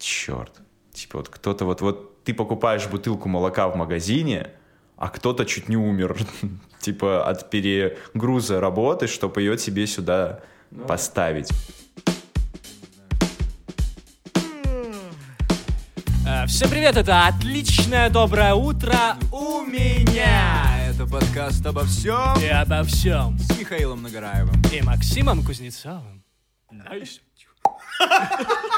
[0.00, 0.60] черт.
[0.92, 4.50] Типа вот кто-то вот, вот ты покупаешь бутылку молока в магазине,
[4.96, 6.16] а кто-то чуть не умер,
[6.80, 10.40] типа от перегруза работы, чтобы ее тебе сюда
[10.70, 11.50] ну, поставить.
[16.26, 20.88] Э, всем привет, это отличное доброе утро у меня.
[20.88, 26.24] Это подкаст обо всем и обо всем с Михаилом Нагараевым и Максимом Кузнецовым.
[26.72, 27.20] Nice.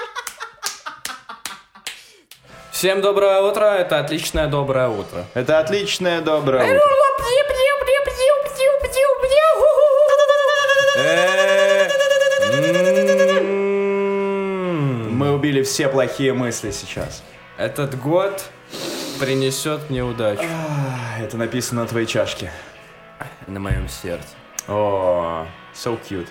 [2.83, 5.25] Всем доброе утро, это отличное доброе утро.
[5.35, 6.85] Это отличное доброе утро.
[15.13, 17.23] Мы убили все плохие мысли сейчас.
[17.57, 18.47] Этот год
[19.21, 20.43] принесет мне удачу.
[21.21, 22.51] Это написано на твоей чашке.
[23.47, 24.27] На моем сердце.
[24.67, 26.31] О, so cute.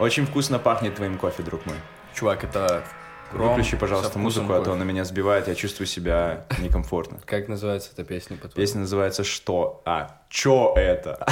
[0.00, 1.76] Очень вкусно пахнет твоим кофе, друг мой.
[2.12, 2.82] Чувак, это
[3.32, 7.18] Выключи, пожалуйста, музыку, а то она меня сбивает, я чувствую себя некомфортно.
[7.26, 8.36] Как называется эта песня?
[8.36, 11.24] По Песня называется «Что?» А, «Чё это?»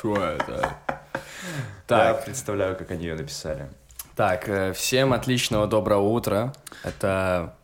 [0.00, 0.76] Чё это?
[1.86, 2.18] Так.
[2.18, 3.68] Я представляю, как они ее написали.
[4.14, 6.52] Так, э, всем отличного доброго утра.
[6.84, 7.56] Это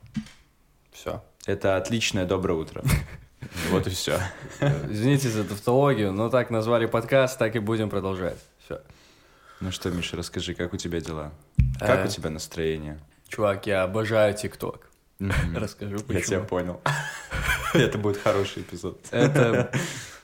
[0.91, 1.23] все.
[1.45, 2.83] Это отличное доброе утро.
[3.71, 4.19] Вот и все.
[4.89, 8.39] Извините за тавтологию, но так назвали подкаст, так и будем продолжать.
[8.65, 8.81] Все.
[9.61, 11.31] Ну что, Миша, расскажи, как у тебя дела?
[11.79, 12.99] Как у э, тебя настроение?
[13.29, 14.89] Чувак, я обожаю ТикТок.
[15.55, 16.19] Расскажу, почему.
[16.19, 16.81] Я тебя понял.
[17.75, 18.99] Это будет хороший эпизод.
[19.11, 19.71] Это,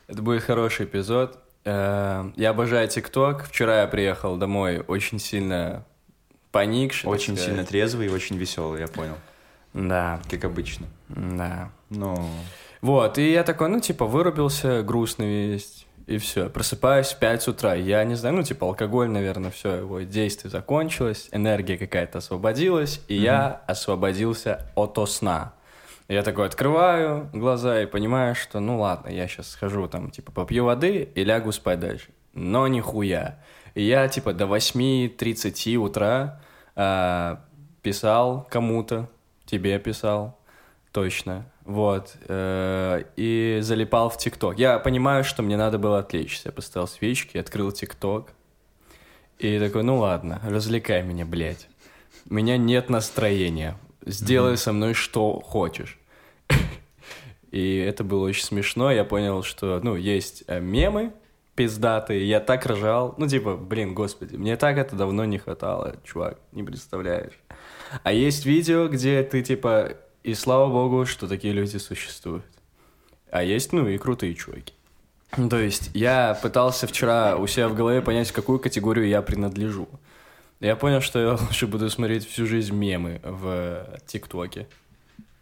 [0.09, 1.39] будет хороший эпизод.
[1.65, 3.45] Э, я обожаю ТикТок.
[3.45, 5.85] Вчера я приехал домой очень сильно
[6.51, 7.09] поникший.
[7.09, 9.17] Очень сильно трезвый и очень веселый, я понял.
[9.73, 10.21] Да.
[10.31, 10.87] Как обычно.
[11.09, 11.71] Да.
[11.89, 12.29] Ну...
[12.83, 16.49] Вот, и я такой, ну, типа, вырубился, грустный весь, и все.
[16.49, 17.75] Просыпаюсь в 5 утра.
[17.75, 23.15] Я не знаю, ну, типа, алкоголь, наверное, все, его действие закончилось, энергия какая-то освободилась, и
[23.15, 23.23] mm-hmm.
[23.23, 25.55] я освободился от сна.
[26.09, 30.65] Я такой открываю глаза и понимаю, что, ну, ладно, я сейчас схожу там, типа, попью
[30.65, 32.09] воды и лягу спать дальше.
[32.35, 33.39] Но нихуя.
[33.75, 36.41] И я, типа, до 8.30 утра
[36.77, 37.37] э,
[37.83, 39.09] писал кому-то,
[39.47, 40.39] тебе писал,
[40.93, 42.17] точно, вот.
[42.29, 44.59] Э, и залипал в ТикТок.
[44.59, 46.49] Я понимаю, что мне надо было отвлечься.
[46.49, 48.33] Я поставил свечки, открыл ТикТок.
[49.39, 51.69] И такой, ну ладно, развлекай меня, блядь.
[52.29, 53.77] У меня нет настроения.
[54.05, 54.57] Сделай mm-hmm.
[54.57, 55.99] со мной что хочешь.
[57.51, 58.91] И это было очень смешно.
[58.91, 61.13] Я понял, что, ну, есть э, мемы
[61.55, 62.27] пиздатые.
[62.27, 63.15] Я так ржал.
[63.19, 67.39] Ну, типа, блин, господи, мне так это давно не хватало, чувак, не представляешь.
[68.03, 72.45] А есть видео, где ты, типа, и слава богу, что такие люди существуют.
[73.31, 74.75] А есть, ну, и крутые чуваки.
[75.51, 79.89] То есть я пытался вчера у себя в голове понять, в какую категорию я принадлежу.
[80.61, 84.69] Я понял, что я лучше буду смотреть всю жизнь мемы в ТикТоке.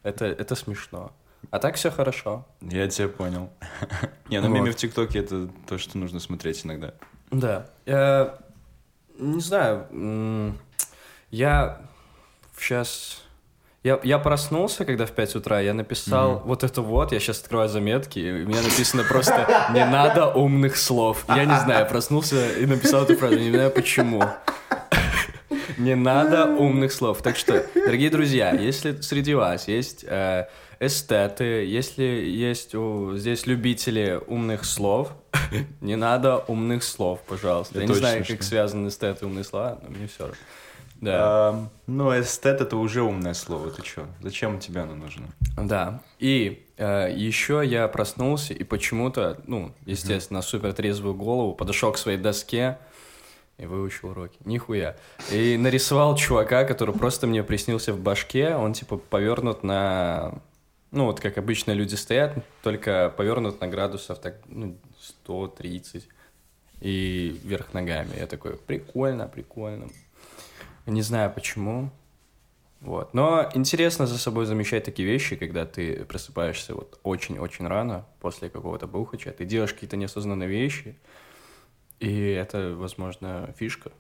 [0.03, 1.12] Это, это смешно.
[1.51, 2.47] А так все хорошо.
[2.61, 3.51] Я тебя понял.
[4.29, 4.55] Не, ну вот.
[4.55, 6.95] мемы в ТикТоке это то, что нужно смотреть иногда.
[7.31, 7.69] Да.
[7.87, 8.39] Я
[9.19, 10.55] не знаю.
[11.31, 11.83] Я
[12.57, 13.23] сейчас
[13.83, 16.43] я, я проснулся, когда в 5 утра, я написал mm-hmm.
[16.45, 20.77] вот это вот, я сейчас открываю заметки, и у меня написано просто «Не надо умных
[20.77, 21.25] слов».
[21.29, 24.23] Я не знаю, я проснулся и написал эту фразу, не знаю почему.
[25.79, 27.23] Не надо умных слов.
[27.23, 30.47] Так что, дорогие друзья, если среди вас есть э,
[30.79, 35.12] эстеты, если есть у, здесь любители умных слов,
[35.81, 37.79] не надо умных слов, пожалуйста.
[37.79, 40.37] Я, я не знаю, как связаны эстеты и умные слова, но мне все равно.
[41.00, 41.19] Да.
[41.19, 43.71] А, ну, эстет это уже умное слово.
[43.71, 44.06] Ты что?
[44.21, 45.28] Зачем тебе оно нужно?
[45.56, 46.03] Да.
[46.19, 50.43] И э, еще я проснулся и почему-то, ну, естественно, mm-hmm.
[50.43, 52.78] супер трезвую голову, подошел к своей доске
[53.56, 54.37] и выучил уроки.
[54.44, 54.97] Нихуя.
[55.33, 58.55] И нарисовал чувака, который просто мне приснился в башке.
[58.55, 60.41] Он типа повернут на...
[60.91, 66.09] Ну, вот как обычно люди стоят, только повернут на градусов так, ну, 130
[66.81, 68.11] и вверх ногами.
[68.19, 69.88] Я такой, прикольно, прикольно.
[70.87, 71.91] Не знаю почему.
[72.81, 73.13] Вот.
[73.13, 78.87] Но интересно за собой замечать такие вещи, когда ты просыпаешься вот очень-очень рано после какого-то
[78.87, 80.99] бухача, ты делаешь какие-то неосознанные вещи,
[81.99, 83.93] и это, возможно, фишка.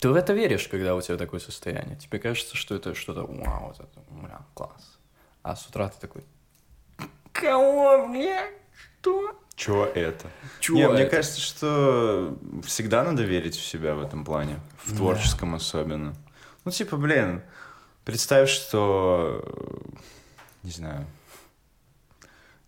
[0.00, 1.96] Ты в это веришь, когда у тебя такое состояние.
[1.96, 4.98] Тебе кажется, что это что-то, вау, вот это, бля, класс.
[5.42, 6.24] А с утра ты такой,
[7.32, 8.46] кого, бля,
[9.00, 9.34] что?
[9.58, 10.30] Чего это?
[10.60, 10.92] Чего Не, это?
[10.92, 15.56] мне кажется, что всегда надо верить в себя в этом плане, в творческом да.
[15.56, 16.14] особенно.
[16.64, 17.42] Ну, типа, блин,
[18.04, 19.44] представь, что,
[20.62, 21.06] не знаю,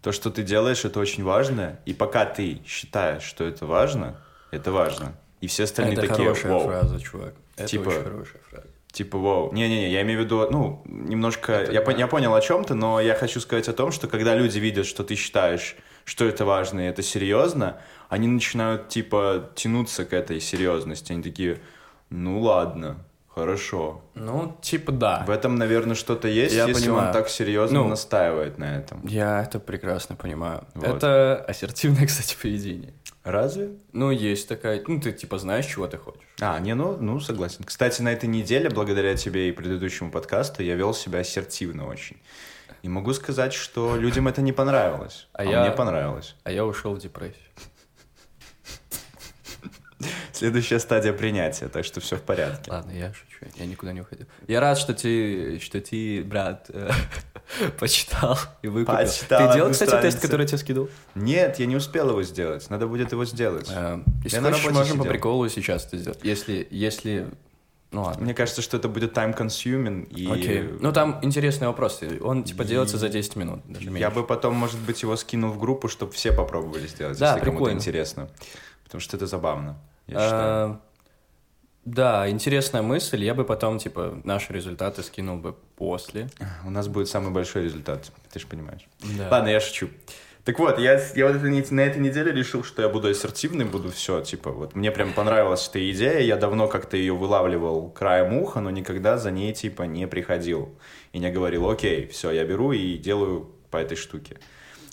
[0.02, 4.20] то, что ты делаешь, это очень важно, и пока ты считаешь, что это важно,
[4.50, 5.14] это важно.
[5.40, 6.64] И все остальные это такие, хорошая Воу.
[6.64, 7.34] фраза, чувак.
[7.56, 8.66] Это типа, очень хорошая фраза.
[8.90, 9.52] Типа, вау.
[9.52, 11.70] Не-не-не, я имею в виду, ну, немножко...
[11.70, 14.58] Я, я понял, о чем ты, но я хочу сказать о том, что когда люди
[14.58, 15.76] видят, что ты считаешь,
[16.10, 17.76] что это важно и это серьезно,
[18.08, 21.12] они начинают, типа, тянуться к этой серьезности.
[21.12, 21.60] Они такие,
[22.10, 22.96] ну ладно,
[23.28, 24.02] хорошо.
[24.16, 25.22] Ну, типа, да.
[25.24, 27.06] В этом, наверное, что-то есть, Я если понимаю.
[27.06, 29.06] он так серьезно Ну, настаивает на этом.
[29.06, 30.64] Я это прекрасно понимаю.
[30.74, 30.96] Вот.
[30.96, 32.92] Это ассертивное, кстати, поведение.
[33.22, 33.70] Разве?
[33.92, 34.82] Ну, есть такая...
[34.84, 36.26] Ну, ты, типа, знаешь, чего ты хочешь.
[36.40, 37.62] А, не, ну, ну, согласен.
[37.62, 42.16] Кстати, на этой неделе, благодаря тебе и предыдущему подкасту, я вел себя ассертивно очень.
[42.82, 45.28] И могу сказать, что людям это не понравилось.
[45.32, 46.34] А А, я- мне понравилось.
[46.44, 47.44] А я ушел в депрессию.
[50.32, 52.70] Следующая стадия принятия, так что все в порядке.
[52.70, 54.26] Ладно, я шучу, я никуда не уходил.
[54.48, 56.90] Я рад, что ты, что ты, брат, э,
[57.78, 58.96] почитал и выкупил.
[58.98, 60.20] Почитал ты делал, кстати, тест, страницу.
[60.22, 60.88] который я тебе скидывал?
[61.14, 62.70] Нет, я не успел его сделать.
[62.70, 63.68] Надо будет его сделать.
[63.70, 66.20] Э, Если Я хочешь, можем по приколу сейчас это сделать.
[66.22, 67.26] Если, если...
[67.92, 68.22] Ну ладно.
[68.25, 70.62] Мне кажется, что это будет time-consuming, и Окей.
[70.81, 72.00] Ну там интересный вопрос.
[72.20, 74.00] Он типа делается за 10 минут, даже меньше.
[74.00, 77.40] я бы потом, может быть, его скинул в группу, чтобы все попробовали сделать, Да, если
[77.40, 77.76] кому-то прикольно.
[77.78, 78.28] интересно.
[78.84, 79.76] Потому что это забавно,
[80.06, 80.70] я считаю.
[80.72, 80.76] Э,
[81.84, 83.25] Да, интересная мысль.
[83.25, 86.28] Я бы потом, типа, наши результаты скинул бы после.
[86.64, 88.87] У нас будет самый большой результат, ты же понимаешь.
[89.19, 89.28] Да.
[89.31, 89.88] Ладно, я шучу.
[90.44, 93.90] Так вот, я, я вот это на этой неделе решил, что я буду ассертивный, буду
[93.90, 98.60] все, типа, вот мне прям понравилась эта идея, я давно как-то ее вылавливал краем уха,
[98.60, 100.78] но никогда за ней, типа, не приходил.
[101.12, 104.38] И не говорил, окей, все, я беру и делаю по этой штуке.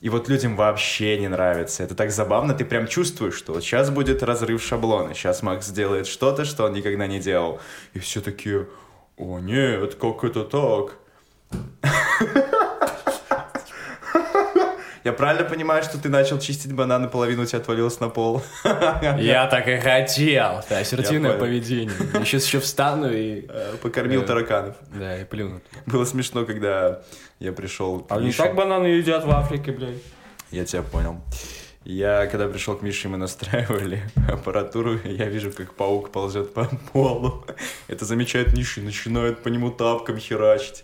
[0.02, 1.84] И вот людям вообще не нравится.
[1.84, 6.08] Это так забавно, ты прям чувствуешь, что вот сейчас будет разрыв шаблона, сейчас Макс сделает
[6.08, 7.60] что-то, что он никогда не делал.
[7.94, 8.68] И все такие,
[9.16, 10.98] о нет, как это так?
[15.08, 18.44] Я правильно понимаю, что ты начал чистить банан, и половина у тебя отвалилась на пол?
[19.18, 20.62] Я так и хотел.
[20.70, 21.96] Да, ассертивное поведение.
[22.14, 23.46] Я сейчас еще встану и...
[23.48, 24.26] Э, Покормил Э.
[24.26, 24.76] тараканов.
[24.94, 25.62] Да, и плюну.
[25.86, 27.04] Было смешно, когда
[27.40, 29.96] я пришел А не так бананы едят в Африке, блядь.
[30.52, 31.22] Я тебя понял.
[31.86, 37.46] Я, когда пришел к Мише, мы настраивали аппаратуру, я вижу, как паук ползет по полу.
[37.88, 40.84] Это замечает Миша и начинает по нему тапком херачить.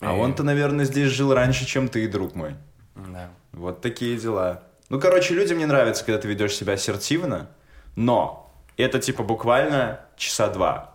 [0.00, 2.54] А он-то, наверное, здесь жил раньше, чем ты, друг мой.
[2.98, 3.30] Да.
[3.52, 4.62] Вот такие дела.
[4.88, 7.48] Ну, короче, людям не нравится, когда ты ведешь себя ассертивно,
[7.96, 10.94] но это типа буквально часа два.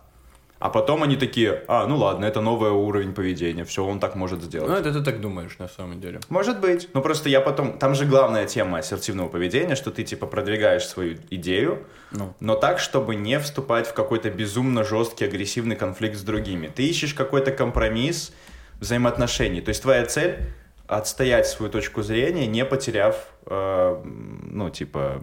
[0.60, 4.42] А потом они такие, а, ну ладно, это новый уровень поведения, все, он так может
[4.42, 4.70] сделать.
[4.70, 6.20] Ну, это ты так думаешь, на самом деле.
[6.30, 6.88] Может быть.
[6.94, 7.78] Но просто я потом...
[7.78, 12.32] Там же главная тема ассертивного поведения, что ты, типа, продвигаешь свою идею, Ну.
[12.40, 16.68] но так, чтобы не вступать в какой-то безумно жесткий, агрессивный конфликт с другими.
[16.74, 18.32] Ты ищешь какой-то компромисс
[18.80, 19.60] взаимоотношений.
[19.60, 20.38] То есть твоя цель—
[20.86, 23.16] отстоять свою точку зрения, не потеряв,
[23.46, 25.22] э, ну, типа...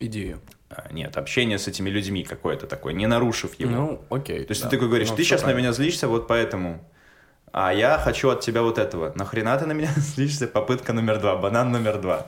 [0.00, 0.40] Идею.
[0.70, 3.70] а, Нет, общение с этими людьми какое-то такое, не нарушив его.
[3.70, 4.44] Ну, окей.
[4.44, 4.68] То есть да.
[4.68, 5.66] ты такой говоришь, Ну, ты сейчас на правильно.
[5.66, 6.84] меня злишься вот поэтому,
[7.52, 9.12] а я хочу от тебя вот этого.
[9.14, 10.46] Нахрена ты на меня злишься?
[10.48, 12.26] Попытка номер два, банан номер два.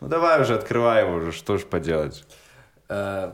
[0.00, 2.24] Ну давай уже, открывай его уже, что ж поделать.
[2.88, 3.32] Э,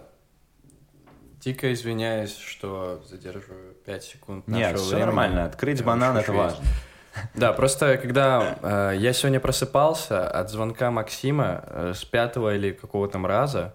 [1.41, 5.05] Дико извиняюсь, что задерживаю 5 секунд Нет, нашего все времени.
[5.07, 6.65] нормально, открыть Я банан это важно.
[7.35, 13.09] Да, просто когда э, я сегодня просыпался от звонка Максима э, с пятого или какого
[13.09, 13.75] там раза,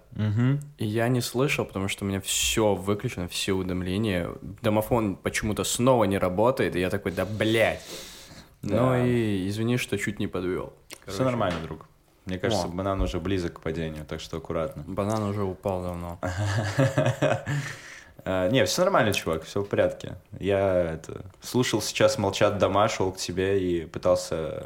[0.77, 4.29] и я не слышал, потому что у меня все выключено, все уведомления.
[4.61, 7.81] Домофон почему-то снова не работает, и я такой, да блядь.
[8.63, 9.05] Ну Да.
[9.05, 10.73] и извини, что чуть не подвел.
[11.05, 11.85] Все нормально, друг.
[12.25, 12.69] Мне кажется, О.
[12.69, 14.83] банан уже близок к падению, так что аккуратно.
[14.87, 16.19] Банан уже упал давно.
[18.29, 20.15] А, Не, все нормально, чувак, все в порядке.
[20.39, 24.63] Я это, слушал сейчас «Молчат дома», шел к тебе и пытался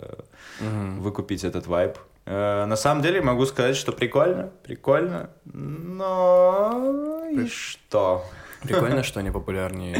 [0.59, 0.99] Мгм.
[1.01, 1.97] выкупить этот вайб.
[2.25, 5.29] Э, На самом деле могу сказать, что прикольно, прикольно,
[6.11, 8.23] но и что?
[8.63, 9.97] Прикольно, что они популярнее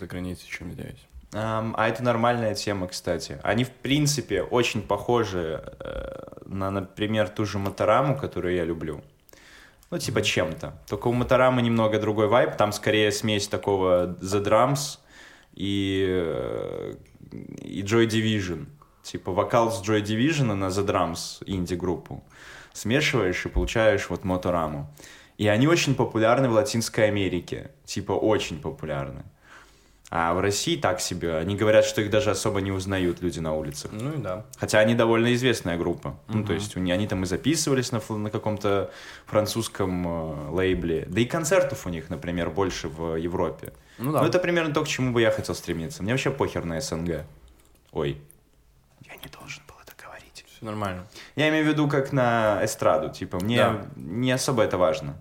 [0.00, 0.98] за границей, чем здесь.
[1.32, 3.38] Ам, А это нормальная тема, кстати.
[3.42, 9.00] Они, в принципе, очень похожи э, на, например, ту же Мотораму, которую я люблю.
[9.94, 10.74] Ну, типа чем-то.
[10.88, 12.56] Только у Моторамы немного другой вайб.
[12.56, 14.98] Там скорее смесь такого The Drums
[15.54, 16.94] и, э,
[17.62, 18.66] и Joy Division.
[19.04, 22.24] Типа вокал с Joy Division на The Drums инди-группу.
[22.72, 24.92] Смешиваешь и получаешь вот Мотораму.
[25.38, 27.70] И они очень популярны в Латинской Америке.
[27.84, 29.22] Типа очень популярны.
[30.16, 31.38] А в России так себе.
[31.38, 33.90] Они говорят, что их даже особо не узнают люди на улицах.
[33.92, 34.44] Ну и да.
[34.56, 36.14] Хотя они довольно известная группа.
[36.28, 38.92] Ну, то есть у них- они там и записывались на, на каком-то
[39.26, 41.06] французском э, лейбле.
[41.08, 43.72] Да и концертов у них, например, больше в Европе.
[43.98, 44.22] Ну да.
[44.22, 46.04] Ну, это примерно то, к чему бы я хотел стремиться.
[46.04, 47.24] Мне вообще похер на СНГ.
[47.90, 48.20] Ой,
[49.06, 50.44] я не должен был это говорить.
[50.46, 51.08] Все нормально.
[51.34, 53.08] Я имею в виду как на эстраду.
[53.12, 53.86] Типа, мне Да.
[53.96, 55.16] не особо это важно.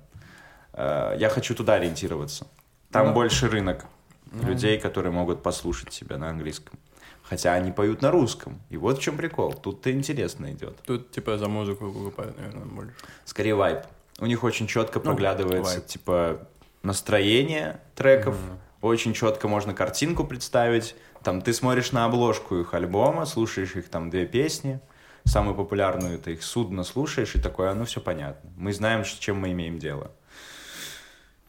[0.74, 2.46] Э, Я хочу туда ориентироваться.
[2.92, 3.14] Там Ну.
[3.14, 3.86] больше рынок.
[4.34, 4.46] Mm-hmm.
[4.46, 6.80] людей, которые могут послушать себя на английском.
[7.24, 8.62] Хотя они поют на русском.
[8.70, 9.54] И вот в чем прикол.
[9.54, 10.78] Тут-то интересно идет.
[10.86, 12.94] Тут типа за музыку выкупают, наверное, больше.
[13.26, 13.80] Скорее вайп.
[14.20, 15.86] У них очень четко ну, проглядывается, вайп.
[15.86, 16.48] типа,
[16.82, 18.36] настроение треков.
[18.36, 18.58] Mm-hmm.
[18.82, 20.96] Очень четко можно картинку представить.
[21.24, 24.82] Там ты смотришь на обложку их альбома, слушаешь их там две песни.
[25.24, 28.52] Самую популярную это их судно слушаешь, и такое, а ну все понятно.
[28.58, 30.12] Мы знаем, с чем мы имеем дело.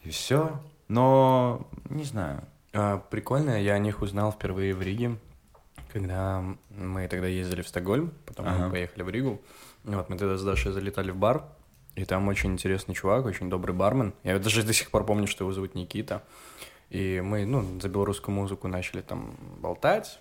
[0.05, 0.61] И все.
[0.87, 2.45] Но не знаю.
[2.75, 5.17] А, прикольно, я о них узнал впервые в Риге,
[5.93, 8.67] когда мы тогда ездили в Стокгольм, потом ага.
[8.67, 9.41] мы поехали в Ригу.
[9.85, 11.45] Вот, мы тогда с Дашей залетали в бар,
[11.95, 14.13] и там очень интересный чувак, очень добрый бармен.
[14.25, 16.25] Я даже до сих пор помню, что его зовут Никита.
[16.91, 20.19] И мы, ну, за белорусскую музыку начали там болтать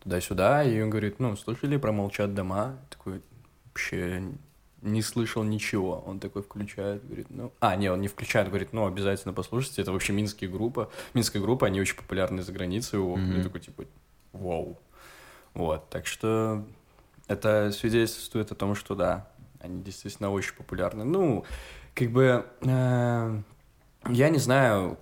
[0.00, 2.78] туда-сюда, и он говорит, ну, слышали про «Молчат дома»?
[2.88, 3.20] Такой,
[3.66, 4.22] вообще
[4.82, 6.02] не слышал ничего.
[6.06, 7.52] Он такой включает, говорит, ну...
[7.60, 10.90] А, не, он не включает, говорит, ну, обязательно послушайте, это вообще минские группа.
[11.14, 12.98] Минская группа, они очень популярны за границей.
[12.98, 13.36] Mm-hmm.
[13.36, 13.84] Я такой, типа,
[14.32, 14.78] вау.
[15.54, 16.64] Вот, так что
[17.26, 19.28] это свидетельствует о том, что да,
[19.60, 21.04] они действительно очень популярны.
[21.04, 21.44] Ну,
[21.94, 23.42] как бы, э,
[24.08, 24.98] я не знаю,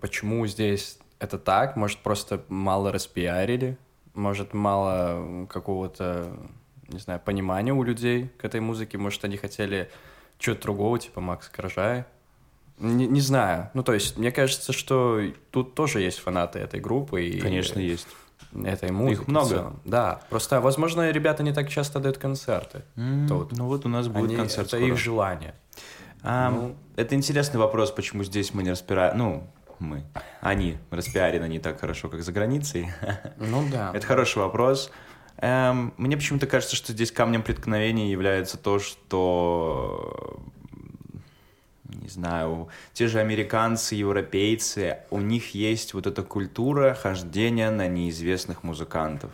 [0.00, 1.76] почему здесь это так.
[1.76, 3.76] Может, просто мало распиарили,
[4.14, 6.36] может, мало какого-то
[6.88, 8.98] не знаю, понимания у людей к этой музыке.
[8.98, 9.90] Может, они хотели
[10.38, 12.04] чего-то другого, типа Макс Коржай.
[12.78, 13.70] Не, не знаю.
[13.74, 17.24] Ну, то есть, мне кажется, что тут тоже есть фанаты этой группы.
[17.24, 18.06] И Конечно, есть.
[18.64, 19.22] Этой музыки.
[19.22, 19.74] Их много.
[19.84, 20.20] Да.
[20.30, 22.82] Просто, возможно, ребята не так часто дают концерты.
[22.96, 23.52] Mm, тут.
[23.52, 24.92] Ну вот у нас будет они, концерт Это скоро.
[24.92, 25.54] их желание.
[26.22, 29.18] А, ну, это интересный вопрос, почему здесь мы не распираем.
[29.18, 30.04] Ну, мы.
[30.40, 32.90] Они распиарены не так хорошо, как за границей.
[33.38, 33.90] Ну да.
[33.94, 34.90] Это хороший вопрос.
[35.38, 40.40] Эм, мне почему-то кажется, что здесь камнем преткновения является то, что
[42.06, 48.62] не знаю, те же американцы, европейцы, у них есть вот эта культура хождения на неизвестных
[48.62, 49.32] музыкантов.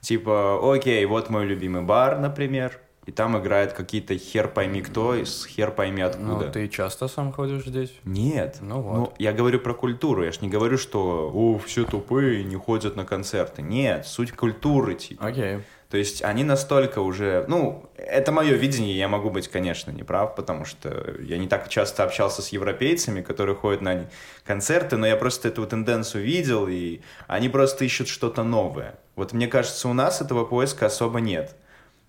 [0.00, 5.24] Типа, окей, вот мой любимый бар, например, и там играет какие-то хер пойми кто и
[5.24, 6.46] хер пойми откуда.
[6.46, 7.92] Ну, ты часто сам ходишь здесь?
[8.04, 8.58] Нет.
[8.60, 8.96] Ну вот.
[8.96, 12.94] Ну, я говорю про культуру, я ж не говорю, что о, все тупые не ходят
[12.96, 13.62] на концерты.
[13.62, 15.26] Нет, суть культуры, типа.
[15.26, 15.58] Окей.
[15.92, 17.44] То есть они настолько уже...
[17.48, 22.02] Ну, это мое видение, я могу быть, конечно, неправ, потому что я не так часто
[22.04, 24.08] общался с европейцами, которые ходят на
[24.42, 28.94] концерты, но я просто эту тенденцию видел, и они просто ищут что-то новое.
[29.16, 31.54] Вот мне кажется, у нас этого поиска особо нет.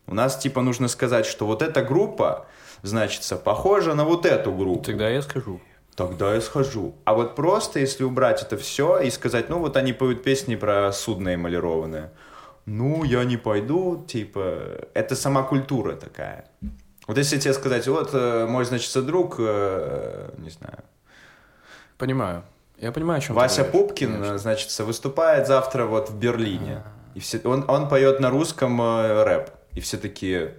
[0.07, 2.45] У нас типа нужно сказать, что вот эта группа,
[2.81, 4.83] значится, похожа на вот эту группу.
[4.83, 5.59] Тогда я скажу.
[5.95, 6.95] Тогда я схожу.
[7.05, 10.91] А вот просто, если убрать это все и сказать, ну вот они поют песни про
[10.91, 12.11] судно эмалированное.
[12.65, 16.45] Ну, я не пойду, типа, это сама культура такая.
[17.07, 20.79] Вот если тебе сказать, вот э, мой, значит, друг, э, не знаю.
[21.97, 22.43] Понимаю.
[22.77, 24.37] Я понимаю, о чем Вася Пупкин, конечно.
[24.37, 26.75] значит, выступает завтра вот в Берлине.
[26.77, 27.17] А-а-а.
[27.17, 29.49] И все, он, он поет на русском э, рэп.
[29.75, 30.55] И все такие,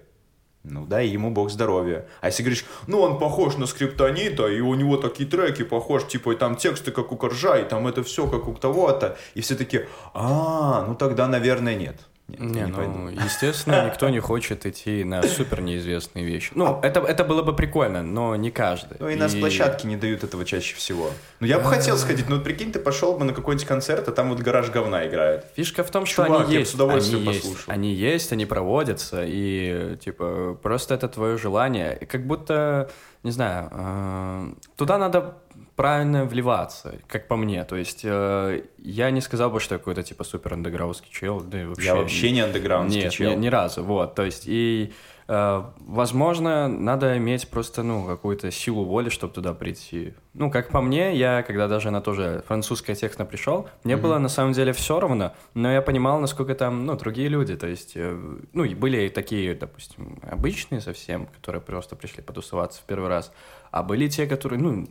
[0.65, 2.07] ну да, и ему бог здоровья.
[2.21, 6.33] А если говоришь, ну он похож на скриптонита, и у него такие треки похож, типа
[6.33, 9.19] и там тексты как у Коржа, и там это все как у того-то.
[9.35, 11.97] И все такие, а, ну тогда, наверное, нет.
[12.27, 13.09] Нет, не, не ну, пойду.
[13.25, 16.53] естественно, никто не хочет идти на супер неизвестные вещи.
[16.55, 18.97] Ну, это, это было бы прикольно, но не каждый.
[18.99, 19.17] Ну, и, и...
[19.17, 21.11] нас площадки не дают этого чаще всего.
[21.41, 24.13] Ну, я бы хотел сходить, но вот прикинь, ты пошел бы на какой-нибудь концерт, а
[24.13, 25.47] там вот гараж говна играет.
[25.55, 26.71] Фишка в том, что Чувак, они есть.
[26.71, 27.57] с удовольствием они послушал.
[27.57, 31.99] Есть, они есть, они проводятся, и, типа, просто это твое желание.
[32.01, 32.91] И как будто,
[33.23, 35.37] не знаю, э, туда надо
[35.77, 37.65] правильно вливаться, как по мне.
[37.65, 41.41] То есть э, я не сказал бы, что я какой-то типа супер андеграундский чел.
[41.41, 43.31] Да и вообще, я вообще не андеграундский нет, чел.
[43.33, 44.15] Ни, ни разу, вот.
[44.15, 44.93] То есть и
[45.27, 50.15] э, возможно надо иметь просто ну какую-то силу воли, чтобы туда прийти.
[50.33, 54.01] Ну как по мне, я когда даже на тоже французское техно пришел, мне mm-hmm.
[54.01, 57.57] было на самом деле все равно, но я понимал, насколько там ну другие люди.
[57.57, 58.17] То есть э,
[58.53, 63.33] ну и были такие, допустим, обычные совсем, которые просто пришли потусоваться в первый раз,
[63.73, 64.87] а были те, которые ну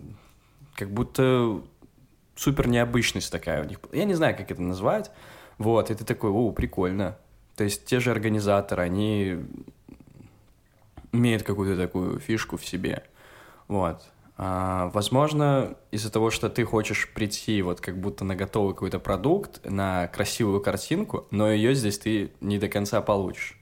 [0.75, 1.62] как будто
[2.36, 3.80] супер необычность такая у них.
[3.92, 5.12] Я не знаю, как это назвать.
[5.58, 7.18] Вот, и ты такой, о, прикольно.
[7.56, 9.38] То есть те же организаторы, они
[11.12, 13.03] имеют какую-то такую фишку в себе.
[13.68, 14.03] Вот.
[14.36, 19.63] А, возможно, из-за того, что ты хочешь прийти вот как будто на готовый какой-то продукт,
[19.63, 23.60] на красивую картинку, но ее здесь ты не до конца получишь.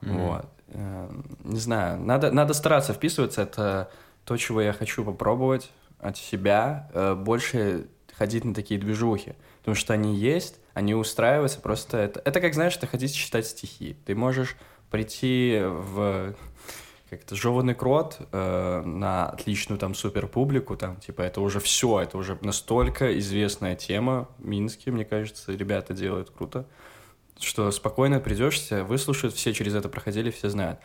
[0.00, 0.26] Mm-hmm.
[0.26, 0.46] Вот.
[0.68, 1.10] Э,
[1.44, 3.90] не знаю, надо, надо стараться вписываться, это
[4.24, 5.70] то, чего я хочу попробовать
[6.04, 11.96] от себя э, больше ходить на такие движухи, потому что они есть, они устраиваются, просто
[11.98, 13.96] это, это как, знаешь, ты ходить читать стихи.
[14.04, 14.56] Ты можешь
[14.90, 16.34] прийти в
[17.10, 22.18] как-то жеванный крот э, на отличную там супер публику, там, типа, это уже все, это
[22.18, 26.66] уже настолько известная тема Минске, мне кажется, ребята делают круто,
[27.38, 30.80] что спокойно придешь, тебя выслушают, все через это проходили, все знают.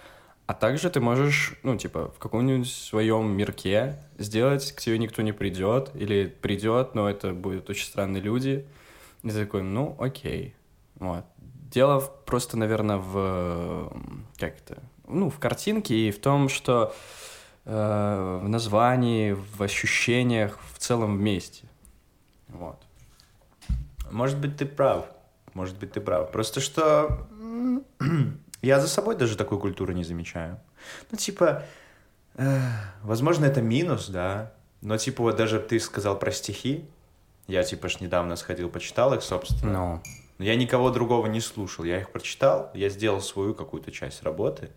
[0.49, 5.31] А также ты можешь, ну, типа, в каком-нибудь своем мирке сделать, к тебе никто не
[5.31, 8.65] придет, или придет, но это будут очень странные люди.
[9.21, 10.55] И ты такой, ну, окей.
[10.95, 11.23] Вот.
[11.71, 13.93] Дело просто, наверное, в...
[14.37, 14.81] Как это?
[15.07, 16.95] Ну, в картинке и в том, что
[17.65, 21.67] э, в названии, в ощущениях, в целом вместе.
[22.47, 22.81] Вот.
[24.09, 25.05] Может быть, ты прав.
[25.53, 26.31] Может быть, ты прав.
[26.31, 27.27] Просто что
[28.61, 30.59] я за собой даже такой культуры не замечаю.
[31.11, 31.63] Ну, типа,
[32.35, 32.59] э,
[33.03, 36.85] возможно, это минус, да, но, типа, вот даже ты сказал про стихи,
[37.47, 39.71] я, типа, ж недавно сходил, почитал их, собственно.
[39.71, 39.99] No.
[40.37, 41.83] Но я никого другого не слушал.
[41.83, 44.69] Я их прочитал, я сделал свою какую-то часть работы,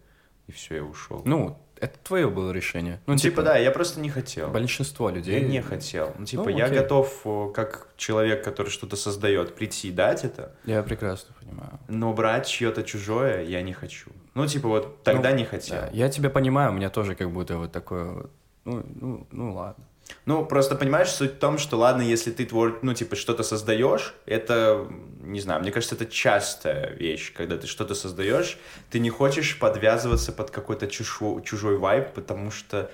[0.48, 1.22] и все, я ушел.
[1.24, 3.00] Ну, это твое было решение.
[3.06, 4.48] Ну, типа, типа, да, я просто не хотел.
[4.48, 5.42] Большинство людей.
[5.42, 6.14] Я не хотел.
[6.16, 10.54] Ну, типа, ну, я готов, как человек, который что-то создает, прийти и дать это.
[10.64, 11.80] Я прекрасно понимаю.
[11.88, 14.10] Но брать чье-то чужое я не хочу.
[14.34, 15.76] Ну, типа, вот тогда ну, не хотел.
[15.76, 18.26] Да, я тебя понимаю, у меня тоже как будто вот такое
[18.64, 19.84] ну, ну, ну ладно.
[20.24, 24.14] Ну, просто понимаешь, суть в том, что ладно, если ты твор, ну, типа, что-то создаешь,
[24.26, 24.86] это,
[25.20, 28.58] не знаю, мне кажется, это частая вещь, когда ты что-то создаешь,
[28.90, 32.90] ты не хочешь подвязываться под какой-то чужой, чужой vibe, потому что,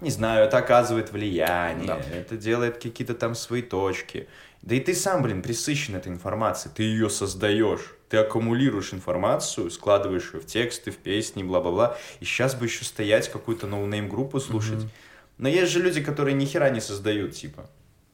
[0.00, 2.00] не знаю, это оказывает влияние, да.
[2.12, 4.28] это делает какие-то там свои точки.
[4.62, 10.34] Да и ты сам, блин, пресыщен этой информацией, ты ее создаешь, ты аккумулируешь информацию, складываешь
[10.34, 14.80] ее в тексты, в песни, бла-бла-бла, и сейчас бы еще стоять какую-то noname группу слушать.
[14.80, 15.11] Mm-hmm
[15.42, 17.68] но есть же люди, которые ни хера не создают, типа.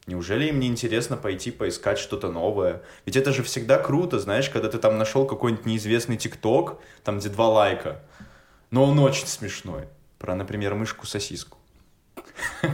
[0.06, 2.80] Неужели им не интересно пойти поискать что-то новое?
[3.04, 7.28] Ведь это же всегда круто, знаешь, когда ты там нашел какой-нибудь неизвестный ТикТок, там где
[7.28, 8.00] два лайка,
[8.70, 9.88] но он очень смешной.
[10.18, 11.58] Про, например, мышку-сосиску.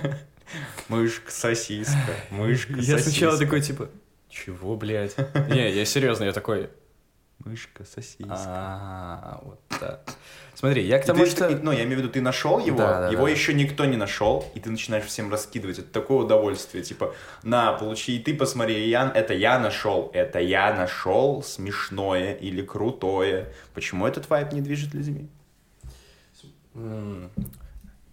[0.89, 2.93] Мышка-сосиска, мышка-сосиска.
[2.93, 3.91] Я сначала такой, типа,
[4.31, 5.17] чего, блядь?
[5.49, 6.71] Не, я серьезно, я такой...
[7.39, 8.27] Мышка-сосиска.
[8.31, 10.03] А, вот так.
[10.55, 11.51] Смотри, я к тому, ты, что...
[11.51, 13.31] Ну, я имею в виду, ты нашел его, да, да, его да.
[13.31, 15.79] еще никто не нашел, и ты начинаешь всем раскидывать.
[15.79, 16.83] Это такое удовольствие.
[16.83, 22.63] Типа, на, получи, и ты посмотри, я, это я нашел, это я нашел смешное или
[22.63, 23.53] крутое.
[23.75, 25.29] Почему этот вайп не движет людьми?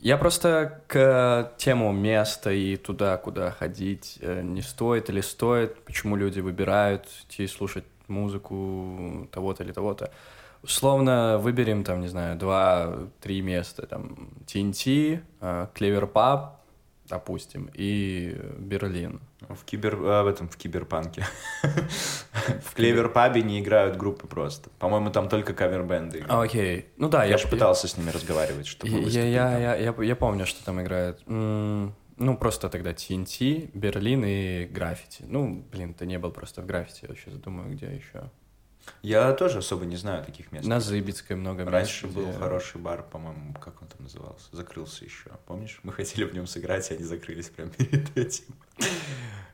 [0.02, 6.16] Я просто к тему места и туда, куда ходить, э, не стоит или стоит, почему
[6.16, 10.12] люди выбирают идти слушать музыку того-то или того-то.
[10.64, 15.22] Условно выберем, там, не знаю, два-три места, там, TNT,
[15.74, 16.62] Клевер Паб,
[17.12, 19.20] допустим, и Берлин.
[19.50, 19.98] В кибер...
[20.02, 21.26] А, в этом, в киберпанке.
[22.64, 24.70] В Клевер-пабе не играют группы просто.
[24.80, 26.24] По-моему, там только кавер-бенды.
[26.28, 26.86] Окей.
[26.98, 27.32] Ну да, я...
[27.32, 31.22] Я же пытался с ними разговаривать, чтобы я помню, что там играют.
[32.22, 35.24] Ну, просто тогда TNT, Берлин и граффити.
[35.28, 38.30] Ну, блин, ты не был просто в граффити, я сейчас думаю, где еще.
[39.02, 40.68] Я тоже особо не знаю таких мест.
[40.68, 41.72] На Зыбицкой много мест.
[41.72, 42.16] Раньше где...
[42.16, 44.46] был хороший бар, по-моему, как он там назывался?
[44.52, 45.32] Закрылся еще.
[45.48, 45.80] Помнишь?
[45.82, 48.46] Мы хотели в нем сыграть, и они закрылись прямо перед этим.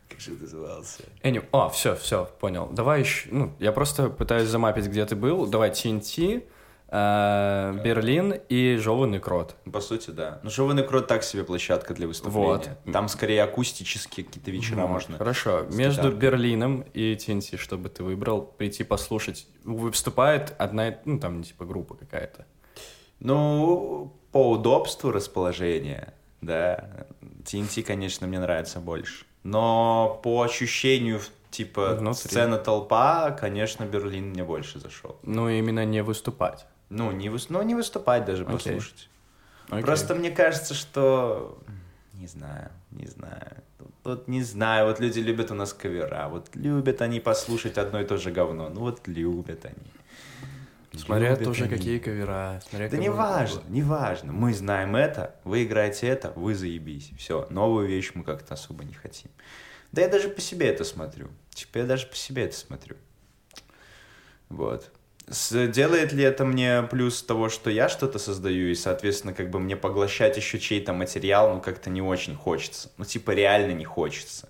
[0.09, 1.03] Как же назывался?
[1.23, 2.67] Anyway, о, все, все, понял.
[2.67, 5.47] Давай еще, ну, я просто пытаюсь замапить, где ты был.
[5.47, 6.45] Давай TNT,
[6.89, 9.55] Берлин и Жеванный Крот.
[9.71, 10.39] По сути, да.
[10.43, 12.77] Но Жеванный Крот так себе площадка для выступления.
[12.85, 12.93] Вот.
[12.93, 14.89] Там скорее акустические какие-то вечера вот.
[14.89, 15.17] можно.
[15.17, 15.63] Хорошо.
[15.71, 19.47] Между Берлином и TNT, чтобы ты выбрал, прийти послушать.
[19.65, 22.45] Выступает одна, ну там типа группа какая-то.
[23.19, 27.07] Ну, по удобству расположения, да,
[27.43, 29.25] TNT, конечно, мне нравится больше.
[29.43, 31.19] Но по ощущению
[31.49, 32.29] типа Внутри.
[32.29, 35.17] сцена толпа, конечно, Берлин мне больше зашел.
[35.23, 36.65] Ну, именно не выступать.
[36.89, 37.39] Ну, не, вы...
[37.49, 38.51] ну, не выступать даже, okay.
[38.51, 39.09] послушать.
[39.69, 39.81] Okay.
[39.81, 41.59] Просто мне кажется, что...
[42.13, 43.57] Не знаю, не знаю.
[44.03, 48.05] Вот не знаю, вот люди любят у нас кавера, вот любят они послушать одно и
[48.05, 49.91] то же говно, ну вот любят они.
[50.97, 51.75] Смотря любят тоже они.
[51.75, 52.61] какие кавера.
[52.69, 54.31] Смотря да не важно, не важно.
[54.31, 57.11] Мы знаем это, вы играете это, вы заебись.
[57.17, 59.29] Все, новую вещь мы как-то особо не хотим.
[59.91, 61.27] Да я даже по себе это смотрю.
[61.49, 62.95] Типа я даже по себе это смотрю.
[64.49, 64.91] Вот.
[65.27, 69.75] Делает ли это мне плюс того, что я что-то создаю, и, соответственно, как бы мне
[69.75, 72.91] поглощать еще чей-то материал, ну, как-то не очень хочется.
[72.97, 74.47] Ну, типа, реально не хочется.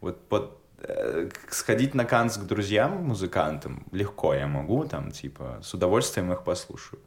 [0.00, 5.74] Вот, вот э, сходить на канц к друзьям, музыкантам, легко я могу, там, типа, с
[5.74, 7.00] удовольствием их послушаю.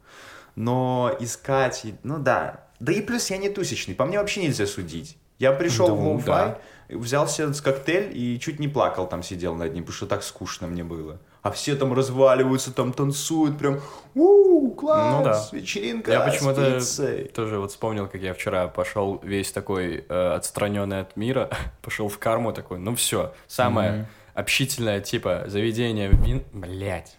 [0.54, 2.68] Но искать, ну да.
[2.78, 5.16] Да и плюс я не тусичный, по мне вообще нельзя судить.
[5.38, 6.58] Я пришел да, в лоу да.
[6.88, 10.68] взял себе коктейль и чуть не плакал там сидел над ним, потому что так скучно
[10.68, 11.20] мне было.
[11.42, 13.80] А все там разваливаются, там танцуют, прям,
[14.14, 15.48] у класс, Ну да.
[15.58, 17.24] вечеринка Я почему-то пиццей».
[17.28, 21.48] тоже вот вспомнил, как я вчера пошел весь такой э, отстраненный от мира,
[21.82, 26.44] пошел в карму такой, ну все, самое общительное типа заведение вин...
[26.52, 27.16] Блять,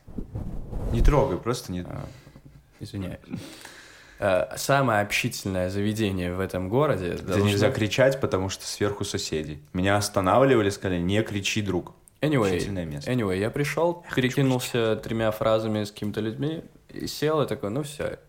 [0.91, 1.85] Не трогай, просто не...
[2.79, 3.19] извиняюсь.
[4.19, 7.13] Э, самое общительное заведение в этом городе.
[7.13, 9.61] Должно- нельзя кричать, потому что сверху соседи.
[9.73, 11.93] Меня останавливали, сказали, не кричи, друг.
[12.21, 13.11] Anyway, место.
[13.11, 18.19] anyway, я пришел, перекинулся тремя фразами с какими-то людьми, и сел и такой, ну все,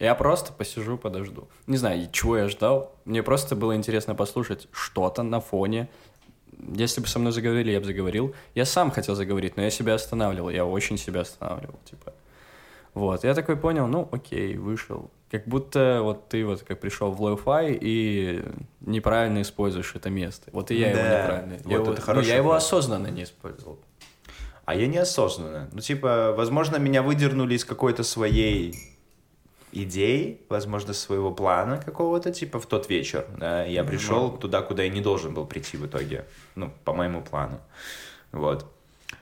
[0.00, 1.48] я просто посижу, подожду.
[1.66, 2.94] Не знаю, чего я ждал.
[3.04, 5.88] Мне просто было интересно послушать что-то на фоне.
[6.74, 8.34] Если бы со мной заговорили, я бы заговорил.
[8.54, 10.48] Я сам хотел заговорить, но я себя останавливал.
[10.48, 12.14] Я очень себя останавливал, типа.
[12.94, 15.10] Вот, я такой понял, ну, окей, вышел.
[15.30, 18.42] Как будто вот ты вот как пришел в Lo-Fi и
[18.80, 20.50] неправильно используешь это место.
[20.52, 21.56] Вот и я его Да, неправильно.
[21.62, 23.78] вот я его, это ну, я его осознанно не использовал.
[24.64, 25.68] А я неосознанно.
[25.72, 28.74] Ну, типа, возможно, меня выдернули из какой-то своей
[29.72, 33.26] идеи, возможно, своего плана какого-то, типа, в тот вечер.
[33.38, 33.64] Да?
[33.64, 36.24] Я пришел туда, куда я не должен был прийти в итоге.
[36.56, 37.60] Ну, по моему плану.
[38.32, 38.66] Вот.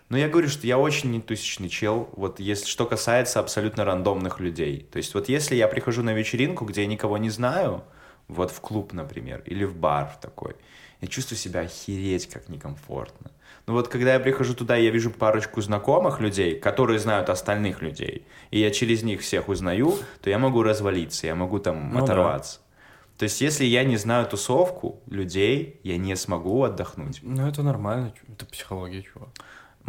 [0.08, 4.86] Но я говорю, что я очень нетусичный чел, вот если что касается абсолютно рандомных людей.
[4.90, 7.84] То есть вот если я прихожу на вечеринку, где я никого не знаю,
[8.26, 10.56] вот в клуб, например, или в бар такой,
[11.00, 13.30] я чувствую себя охереть как некомфортно.
[13.66, 18.26] Ну вот когда я прихожу туда, я вижу парочку знакомых людей, которые знают остальных людей,
[18.50, 22.04] и я через них всех узнаю, то я могу развалиться, я могу там Ну да.
[22.04, 22.60] оторваться.
[23.18, 27.18] То есть если я не знаю тусовку людей, я не смогу отдохнуть.
[27.22, 29.28] Ну, это нормально, это психология, чувак.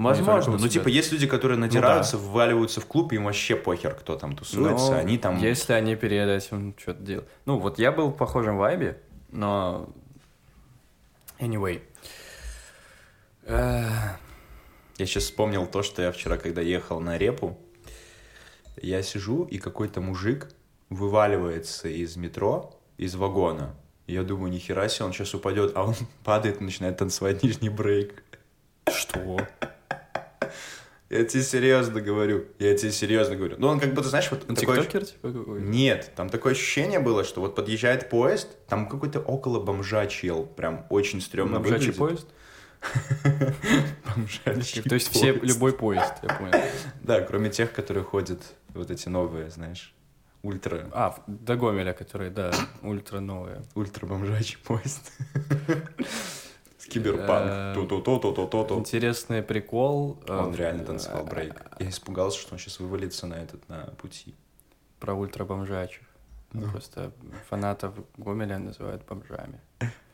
[0.04, 0.58] Возможно.
[0.58, 4.92] Ну, типа, есть люди, которые надираются, вваливаются в клуб, им вообще похер, кто там тусуется.
[4.92, 5.38] Но они там...
[5.38, 7.30] Ну, Если они перед этим что-то делают.
[7.46, 9.90] Ну, вот я был в похожем вайбе, но...
[11.40, 11.82] Anyway.
[13.44, 13.86] Э,
[14.98, 17.58] Я сейчас вспомнил то, что я вчера, когда ехал на репу,
[18.82, 20.50] я сижу, и какой-то мужик
[20.90, 23.76] вываливается из метро, из вагона.
[24.08, 28.24] Я думаю, нихера себе, он сейчас упадет, а он падает и начинает танцевать нижний брейк.
[28.92, 29.38] Что?
[31.10, 32.46] Я тебе серьезно говорю.
[32.60, 33.56] Я тебе серьезно говорю.
[33.58, 34.56] Ну, он как будто, знаешь, вот такой...
[34.56, 35.62] Тиктокер, типа, какой?
[35.62, 40.86] Нет, там такое ощущение было, что вот подъезжает поезд, там какой-то около бомжа чел, прям
[40.90, 41.98] очень стрёмно Бомжачий выглядит.
[41.98, 42.28] поезд?
[44.16, 46.54] Бомжачий То есть все, любой поезд, я понял.
[47.02, 48.42] Да, кроме тех, которые ходят,
[48.76, 49.94] вот эти новые, знаешь,
[50.44, 53.64] ультра, А, до Гомеля, который, да, ультра новые.
[53.74, 55.12] ультра бомжачий поезд.
[56.90, 57.76] С Э, киберпанк.
[57.90, 58.78] То-то-то-то-то-то.
[58.80, 60.22] Интересный прикол.
[60.28, 61.62] э, Он реально танцевал э, брейк.
[61.80, 64.36] Я испугался, что он сейчас вывалится на этот, на пути.
[65.00, 66.04] Про ультрабомжачих.
[66.52, 66.70] Ну.
[66.72, 67.12] Просто
[67.50, 69.60] фанатов Гомеля называют бомжами.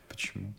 [0.10, 0.54] Почему?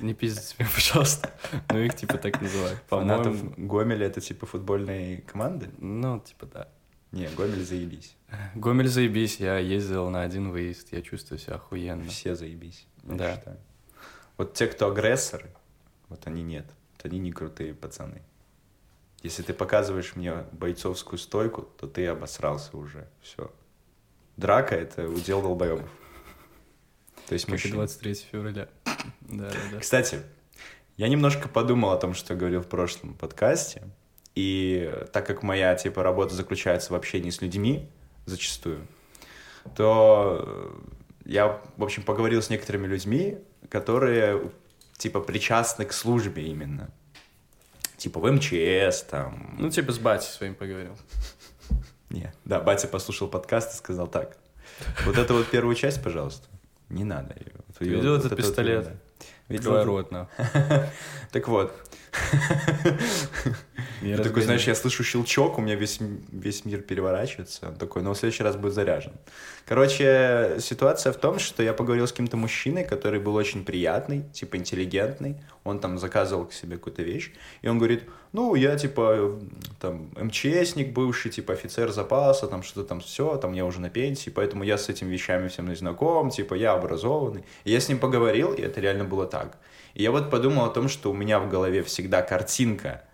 [0.00, 1.30] Не пиздите меня, пожалуйста.
[1.70, 2.78] Ну, их типа так называют.
[2.88, 5.70] Фанатов Гомеля это типа футбольной команды?
[5.78, 6.68] ну, типа да.
[7.12, 8.14] Не, Гомель заебись.
[8.54, 12.04] Гомель заебись, я ездил на один выезд, я чувствую себя охуенно.
[12.08, 13.36] Все заебись, Да.
[13.36, 13.56] считаю.
[14.36, 15.50] Вот те, кто агрессоры,
[16.08, 16.66] вот они нет.
[16.92, 18.22] Вот они не крутые пацаны.
[19.22, 23.08] Если ты показываешь мне бойцовскую стойку, то ты обосрался уже.
[23.22, 23.50] Все.
[24.36, 25.88] Драка— это удел долбоебов.
[27.26, 27.72] То есть мужчин.
[27.72, 28.68] 23 февраля.
[29.22, 29.80] Да, да, да.
[29.80, 30.20] Кстати,
[30.96, 33.82] я немножко подумал о том, что я говорил в прошлом подкасте.
[34.34, 37.88] И так как моя, типа, работа заключается в общении с людьми
[38.26, 38.86] зачастую,
[39.74, 40.78] то
[41.24, 43.38] я, в общем, поговорил с некоторыми людьми,
[43.68, 44.50] которые,
[44.96, 46.90] типа, причастны к службе именно.
[47.96, 49.56] Типа в МЧС, там...
[49.58, 50.96] Ну, типа с батей своим поговорил.
[52.10, 54.36] Не, да, батя послушал подкаст и сказал так.
[55.04, 56.46] Вот эту вот первую часть, пожалуйста,
[56.88, 57.52] не надо ее.
[57.80, 58.90] Видел этот пистолет?
[59.48, 60.28] Видел этот-.
[61.32, 61.72] Так вот.
[64.02, 65.98] Я такой, знаешь, я слышу щелчок, у меня весь,
[66.30, 67.68] весь мир переворачивается.
[67.68, 69.12] Он такой, но в следующий раз будет заряжен.
[69.64, 74.56] Короче, ситуация в том, что я поговорил с каким-то мужчиной, который был очень приятный, типа
[74.56, 75.36] интеллигентный.
[75.64, 77.32] Он там заказывал к себе какую-то вещь.
[77.62, 79.40] И он говорит, ну, я типа
[79.80, 84.30] там МЧСник бывший, типа офицер запаса, там что-то там все, там я уже на пенсии,
[84.30, 87.44] поэтому я с этими вещами всем не знаком, типа я образованный.
[87.64, 89.58] И я с ним поговорил, и это реально было так.
[89.96, 93.04] И я вот подумал о том, что у меня в голове всегда картинка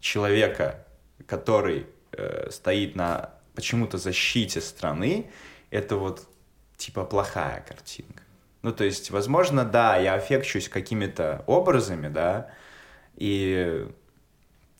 [0.00, 0.84] человека,
[1.26, 5.30] который э, стоит на почему-то защите страны,
[5.70, 6.28] это вот
[6.76, 8.22] типа плохая картинка.
[8.62, 12.50] Ну, то есть, возможно, да, я аффекчусь какими-то образами, да,
[13.16, 13.86] и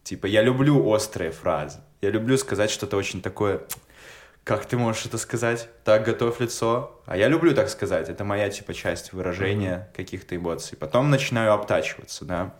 [0.04, 1.80] типа я люблю острые фразы.
[2.00, 3.62] Я люблю сказать что-то очень такое,
[4.44, 5.68] как ты можешь это сказать?
[5.84, 7.00] Так, готовь лицо.
[7.06, 8.08] А я люблю так сказать.
[8.08, 10.76] Это моя, типа, часть выражения каких-то эмоций.
[10.76, 12.54] Потом начинаю обтачиваться, да.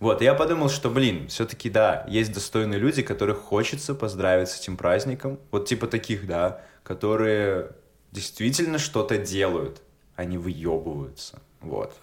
[0.00, 4.76] Вот, я подумал, что, блин, все-таки, да, есть достойные люди, которых хочется поздравить с этим
[4.76, 5.38] праздником.
[5.50, 7.70] Вот типа таких, да, которые
[8.12, 9.82] действительно что-то делают,
[10.16, 11.40] а не выебываются.
[11.60, 11.94] Вот.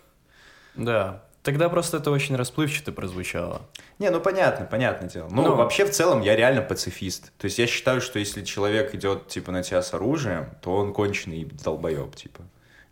[0.75, 1.23] Да.
[1.41, 3.61] Тогда просто это очень расплывчато прозвучало.
[3.99, 5.27] Не, ну понятно, понятное дело.
[5.31, 5.55] Ну, Ну.
[5.55, 7.31] вообще, в целом, я реально пацифист.
[7.37, 10.91] То есть я считаю, что если человек идет, типа, на тебя с оружием, то он
[10.91, 12.41] конченый долбоеб, типа.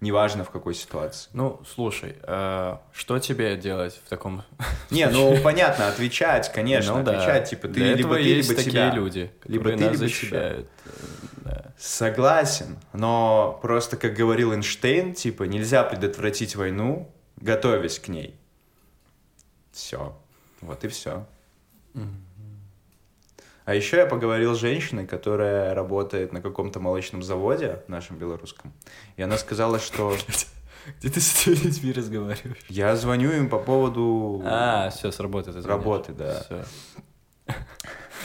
[0.03, 1.29] Неважно, в какой ситуации.
[1.31, 4.43] Ну, слушай, э, что тебе делать в таком...
[4.89, 7.13] Не, ну, понятно, отвечать, конечно, Ну да.
[7.13, 8.91] отвечать, типа, ты Для либо ты, есть либо такие тебя.
[8.91, 10.67] люди, Либо ты, либо защищают.
[10.85, 10.89] Э,
[11.37, 11.65] да.
[11.79, 18.35] Согласен, но просто, как говорил Эйнштейн, типа, нельзя предотвратить войну, готовясь к ней.
[19.71, 20.13] Все.
[20.59, 21.25] Вот и все.
[23.65, 28.73] А еще я поговорил с женщиной, которая работает на каком-то молочном заводе нашем белорусском.
[29.15, 30.15] И она сказала, что
[30.99, 32.57] Где ты с этими людьми разговариваешь?
[32.67, 35.69] я звоню им по поводу А, все, с работы ты звонишь.
[35.69, 36.43] работы, да.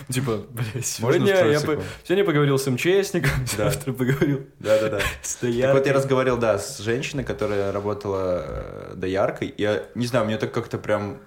[0.08, 3.70] Типа, блядь, сегодня я по- сегодня поговорил с МЧСником, Да.
[3.70, 5.00] завтра поговорил Да-да-да.
[5.22, 9.52] с Так вот я разговаривал, да, с женщиной, которая работала э, дояркой.
[9.58, 11.18] Я не знаю, мне так как-то прям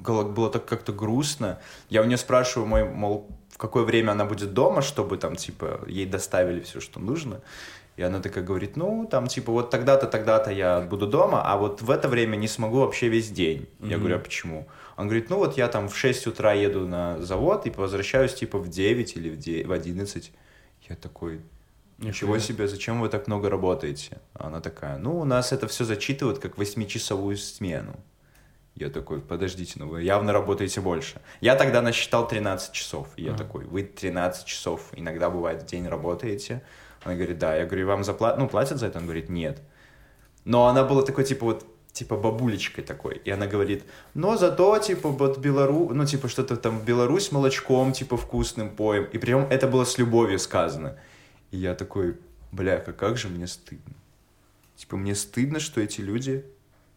[0.00, 1.60] было так как-то грустно.
[1.88, 5.80] Я у нее спрашиваю, мой, мол, в какое время она будет дома, чтобы там, типа,
[5.86, 7.40] ей доставили все, что нужно.
[7.96, 11.82] И она такая говорит, ну, там, типа, вот тогда-то, тогда-то я буду дома, а вот
[11.82, 13.68] в это время не смогу вообще весь день.
[13.80, 14.66] Я говорю, а почему?
[14.96, 18.58] Он говорит, ну, вот я там в 6 утра еду на завод и возвращаюсь, типа,
[18.58, 20.32] в 9 или в, 9, в 11.
[20.88, 21.40] Я такой,
[21.98, 24.18] Ничего себе, зачем вы так много работаете?
[24.34, 27.94] А Она такая, ну, у нас это все зачитывают как восьмичасовую смену.
[28.74, 31.20] Я такой, подождите, ну вы явно работаете больше.
[31.40, 33.08] Я тогда насчитал 13 часов.
[33.16, 33.44] И я Ага.
[33.44, 36.62] такой, вы 13 часов иногда бывает в день работаете?
[37.04, 37.54] Она говорит, да.
[37.56, 38.38] Я говорю, вам заплатят?
[38.38, 38.98] Ну, платят за это?
[38.98, 39.60] Он говорит, нет.
[40.44, 43.16] Но она была такой, типа, вот, типа, бабулечкой такой.
[43.24, 45.90] И она говорит, но зато, типа, вот Белару...
[45.92, 49.04] Ну, типа, что-то там в Беларусь молочком, типа, вкусным поем.
[49.12, 50.96] И прям это было с любовью сказано.
[51.50, 52.16] И я такой,
[52.52, 53.94] бляха, как же мне стыдно.
[54.76, 56.44] Типа, мне стыдно, что эти люди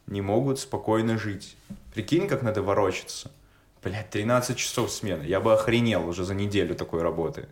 [0.08, 1.58] не могут спокойно жить.
[1.94, 3.32] Прикинь, как надо ворочаться.
[3.84, 5.24] Блядь, 13 часов смены.
[5.24, 7.48] Я бы охренел уже за неделю такой работы.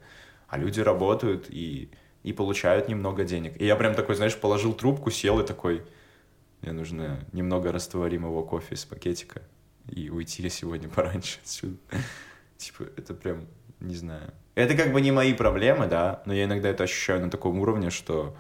[0.48, 1.90] А люди работают и,
[2.24, 3.60] и получают немного денег.
[3.62, 5.84] И я прям такой, знаешь, положил трубку, сел и такой,
[6.62, 9.42] мне нужно немного растворимого кофе из пакетика
[9.90, 11.78] и уйти сегодня пораньше отсюда.
[12.58, 13.48] Типа, это прям,
[13.80, 14.34] не знаю.
[14.56, 17.90] Это как бы не мои проблемы, да, но я иногда это ощущаю на таком уровне,
[17.90, 18.36] что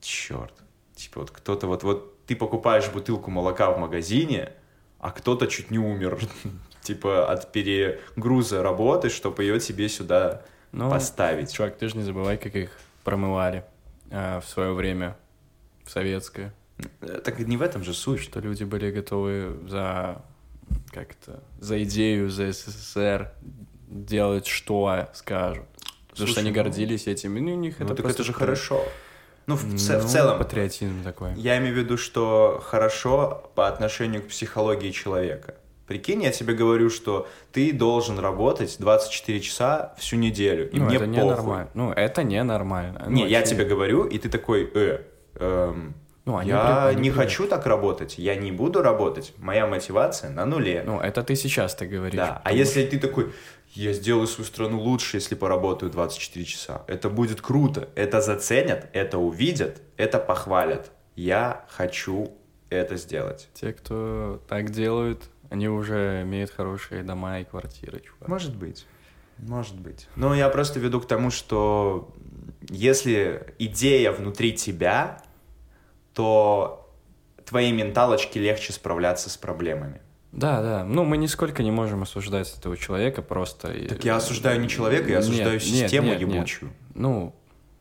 [0.00, 0.54] черт.
[0.94, 4.52] Типа вот кто-то вот, вот ты покупаешь бутылку молока в магазине,
[5.00, 6.18] а кто-то чуть не умер,
[6.82, 11.50] типа от перегруза работы, чтобы ее тебе сюда Ну, поставить.
[11.52, 12.70] Чувак, ты же не забывай, как их
[13.02, 13.64] промывали
[14.10, 15.16] а, в свое время,
[15.84, 16.52] в советское.
[17.00, 18.20] Э, Так не в этом же суть.
[18.20, 20.22] Что люди были готовы за
[20.92, 23.32] как это, за идею, за СССР
[23.88, 25.64] делать что скажут.
[26.10, 27.36] Потому что Слушай, они ну- гордились этим.
[27.38, 28.84] и у них Ну, это так просто это же что- хорошо.
[29.48, 31.32] Ну, в, ц- в Ну, целом, Патриотизм такой.
[31.34, 35.54] я имею в виду, что хорошо по отношению к психологии человека.
[35.86, 40.96] Прикинь, я тебе говорю, что ты должен работать 24 часа всю неделю, и ну, мне
[40.96, 41.16] это похуй.
[41.16, 41.70] ненормально.
[41.74, 42.22] Ну, это.
[42.22, 44.98] Не, Ну, я вообще- тебе говорю, и ты такой, э,
[45.40, 45.94] эм,
[46.26, 49.66] Ну, они я при- они не при- хочу так работать, я не буду работать, моя
[49.66, 50.82] мотивация на нуле.
[50.84, 52.16] Ну, это ты сейчас так говоришь.
[52.20, 53.32] да, а если ты такой,
[53.74, 59.18] я сделаю свою страну лучше, если поработаю 24 часа, это будет круто, это заценят, это
[59.18, 60.90] увидят, это похвалят.
[61.16, 62.32] Я хочу
[62.70, 63.48] это сделать.
[63.54, 68.28] Те, кто так делают, они уже имеют хорошие дома и квартиры, чувак.
[68.28, 68.86] Может быть.
[69.38, 70.08] Может быть.
[70.16, 72.12] Но я просто веду к тому, что
[72.68, 75.22] если идея внутри тебя,
[76.12, 76.92] то
[77.44, 80.00] твоей менталочке легче справляться с проблемами.
[80.38, 80.84] Да, да.
[80.84, 83.74] Ну, мы нисколько не можем осуждать этого человека просто.
[83.88, 86.30] Так я осуждаю не человека, я Нет, осуждаю нет, систему нет, нет.
[86.30, 86.70] ебучую.
[86.94, 87.34] Ну,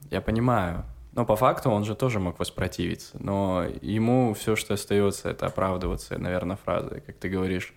[0.09, 0.83] я понимаю.
[1.13, 3.15] Но по факту он же тоже мог воспротивиться.
[3.19, 7.75] Но ему все, что остается, это оправдываться, наверное, фразой, как ты говоришь,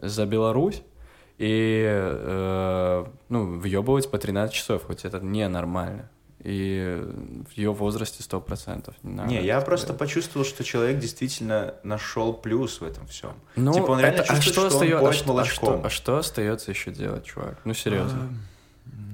[0.00, 0.82] за Беларусь
[1.38, 6.10] и, э, ну, въебывать по 13 часов, хоть это ненормально.
[6.44, 7.04] И
[7.52, 9.28] в ее возрасте 100% не надо.
[9.28, 9.98] Не, я это просто делать.
[9.98, 13.32] почувствовал, что человек действительно нашел плюс в этом всем.
[13.56, 15.78] Ну, типа он реально это- а чувствует, что он остаёт- поет а что- а молочком.
[15.78, 17.58] что- А что остается еще делать, чувак?
[17.64, 18.28] Ну, серьезно.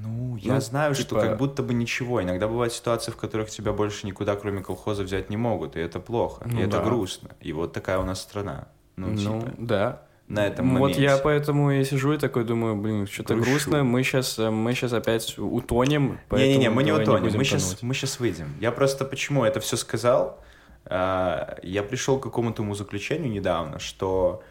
[0.02, 2.22] Ну, я Ну, знаю, что типа- как будто бы ничего.
[2.22, 6.00] Иногда бывают ситуации, в которых тебя больше никуда, кроме колхоза, взять не могут, и это
[6.00, 6.84] плохо, Ну и это да.
[6.84, 7.30] грустно.
[7.40, 8.68] И вот такая у нас страна.
[8.96, 10.02] Ну, Ну, типа, да.
[10.28, 11.02] На этом Ну, Вот моменте.
[11.02, 15.38] я поэтому и сижу и такой думаю, блин, что-то грустно, мы сейчас, мы сейчас опять
[15.38, 16.18] утонем.
[16.30, 17.82] Не-не-не, мы не утонем, будем мы сейчас, тонуть.
[17.82, 18.54] мы сейчас выйдем.
[18.60, 20.40] Я просто почему это все сказал?
[20.86, 24.42] А, Я пришел к какому-то умозаключению недавно, что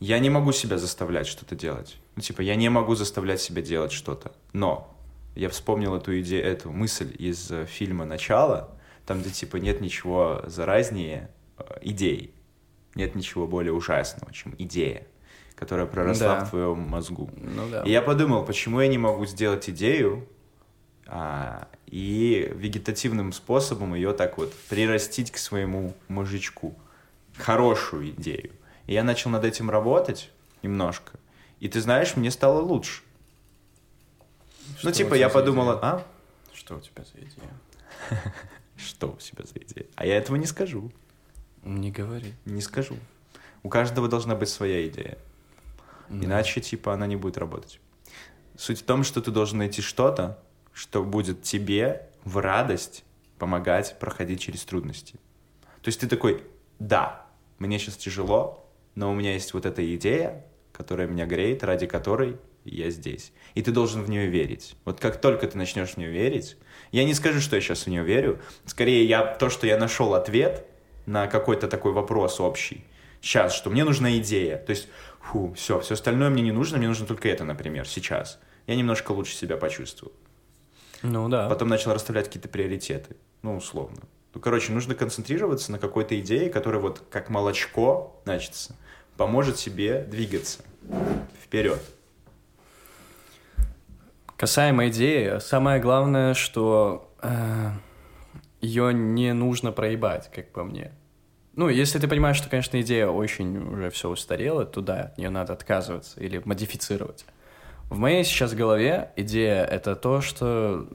[0.00, 1.96] я не могу себя заставлять что-то делать.
[2.16, 4.32] Ну, типа, я не могу заставлять себя делать что-то.
[4.52, 4.94] Но
[5.34, 8.70] я вспомнил эту идею, эту мысль из э, фильма «Начало»,
[9.06, 12.32] там, где, типа, нет ничего заразнее э, идей.
[12.94, 15.06] Нет ничего более ужасного, чем идея,
[15.54, 16.44] которая проросла Да.
[16.44, 17.30] в твоем мозгу.
[17.36, 17.82] Ну да.
[17.82, 20.26] И я подумал, почему я не могу сделать идею
[21.06, 26.74] а, и вегетативным способом ее так вот прирастить к своему мозжечку.
[27.36, 28.50] Хорошую идею.
[28.86, 30.30] И я начал над этим работать
[30.62, 31.12] немножко.
[31.60, 33.02] И ты знаешь, мне стало лучше.
[34.78, 35.78] Что ну, типа, тебя я подумал, идея?
[35.82, 36.06] а?
[36.52, 38.22] Что у тебя за идея?
[38.76, 39.86] Что у себя за идея?
[39.94, 40.92] А я этого не скажу.
[41.68, 42.32] Не говори.
[42.46, 42.96] Не скажу.
[43.62, 45.18] У каждого должна быть своя идея.
[46.08, 46.24] Да.
[46.24, 47.78] Иначе, типа, она не будет работать.
[48.56, 53.04] Суть в том, что ты должен найти что-то, что будет тебе в радость
[53.38, 55.14] помогать проходить через трудности.
[55.82, 56.42] То есть ты такой,
[56.78, 57.26] да,
[57.58, 62.38] мне сейчас тяжело, но у меня есть вот эта идея, которая меня греет, ради которой
[62.64, 63.32] я здесь.
[63.54, 64.74] И ты должен в нее верить.
[64.86, 66.56] Вот как только ты начнешь в нее верить,
[66.92, 70.14] я не скажу, что я сейчас в нее верю, скорее я то, что я нашел
[70.14, 70.66] ответ
[71.08, 72.84] на какой-то такой вопрос общий,
[73.22, 74.58] сейчас, что мне нужна идея.
[74.58, 74.88] То есть,
[75.20, 78.38] фу, все, все остальное мне не нужно, мне нужно только это, например, сейчас.
[78.66, 80.12] Я немножко лучше себя почувствовал.
[81.02, 81.48] Ну да.
[81.48, 83.16] Потом начал расставлять какие-то приоритеты.
[83.42, 84.02] Ну, условно.
[84.34, 88.76] Ну, короче, нужно концентрироваться на какой-то идее, которая вот как молочко, значится,
[89.16, 90.60] поможет себе двигаться
[91.42, 91.80] вперед.
[94.36, 97.10] Касаемо идеи, самое главное, что
[98.60, 100.92] ее не нужно проебать, как по мне.
[101.58, 105.28] Ну, если ты понимаешь, что, конечно, идея очень уже все устарела, то да, от нее
[105.28, 107.26] надо отказываться или модифицировать.
[107.90, 110.86] В моей сейчас голове идея— это то, что,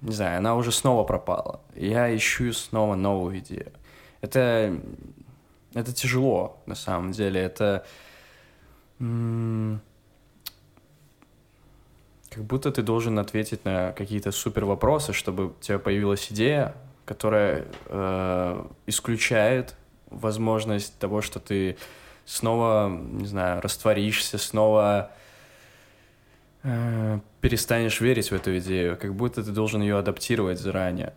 [0.00, 1.60] не знаю, она уже снова пропала.
[1.74, 3.72] Я ищу снова новую идею.
[4.22, 4.80] Это,
[5.74, 7.38] это тяжело, на самом деле.
[7.38, 7.84] Это...
[8.98, 9.04] как
[12.44, 16.74] будто ты должен ответить на какие-то супер вопросы, чтобы у тебя появилась идея,
[17.06, 19.74] которая э, исключает
[20.10, 21.78] возможность того, что ты
[22.26, 25.12] снова, не знаю, растворишься, снова
[26.64, 31.14] э, перестанешь верить в эту идею, как будто ты должен ее адаптировать заранее.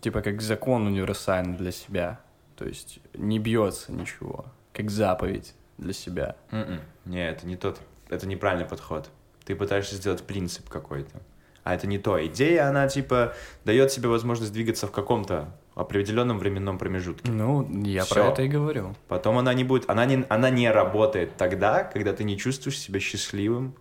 [0.00, 2.20] Типа как закон универсальный для себя.
[2.56, 6.36] То есть не бьется ничего, как заповедь для себя.
[6.50, 6.80] М-м.
[7.04, 9.08] Не, это не тот, это неправильный подход.
[9.44, 11.20] Ты пытаешься сделать принцип какой-то.
[11.64, 12.24] А это не то.
[12.26, 17.30] Идея, она типа дает тебе возможность двигаться в каком-то определенном временном промежутке.
[17.30, 18.14] Ну, я Всё.
[18.14, 18.94] про это и говорю.
[19.08, 23.00] Потом она не будет, она не, она не работает тогда, когда ты не чувствуешь себя
[23.00, 23.74] счастливым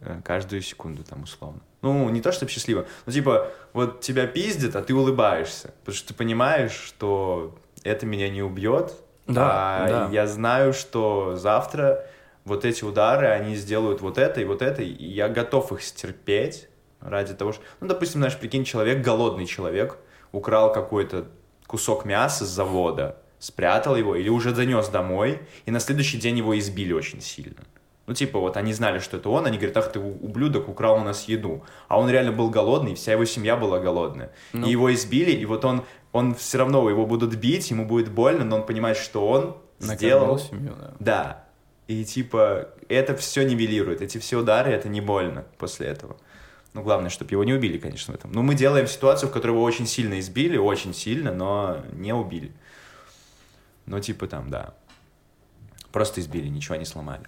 [0.00, 1.60] э, каждую секунду там условно.
[1.82, 6.08] Ну, не то, чтобы счастливым, но типа вот тебя пиздят, а ты улыбаешься, потому что
[6.08, 8.92] ты понимаешь, что это меня не убьет,
[9.26, 10.08] Да, а да.
[10.10, 12.06] я знаю, что завтра
[12.44, 16.68] вот эти удары, они сделают вот это и вот это, и я готов их стерпеть
[17.04, 17.62] ради того, что...
[17.80, 19.98] Ну, допустим, знаешь, прикинь, человек, голодный человек,
[20.32, 21.26] украл какой-то
[21.66, 26.58] кусок мяса с завода, спрятал его или уже занес домой, и на следующий день его
[26.58, 27.62] избили очень сильно.
[28.06, 31.04] Ну, типа, вот они знали, что это он, они говорят, ах ты ублюдок, украл у
[31.04, 31.64] нас еду.
[31.88, 34.30] А он реально был голодный, вся его семья была голодная.
[34.52, 34.66] Ну.
[34.66, 38.44] И его избили, и вот он, он все равно, его будут бить, ему будет больно,
[38.44, 40.38] но он понимает, что он Накормил сделал...
[40.38, 40.92] семью, да.
[40.98, 41.44] Да.
[41.86, 44.02] И типа, это все нивелирует.
[44.02, 46.16] Эти все удары, это не больно после этого.
[46.74, 48.32] Ну, главное, чтобы его не убили, конечно, в этом.
[48.32, 52.52] Но мы делаем ситуацию, в которой его очень сильно избили, очень сильно, но не убили.
[53.86, 54.74] Ну, типа там, да.
[55.92, 57.22] Просто избили, ничего не сломали.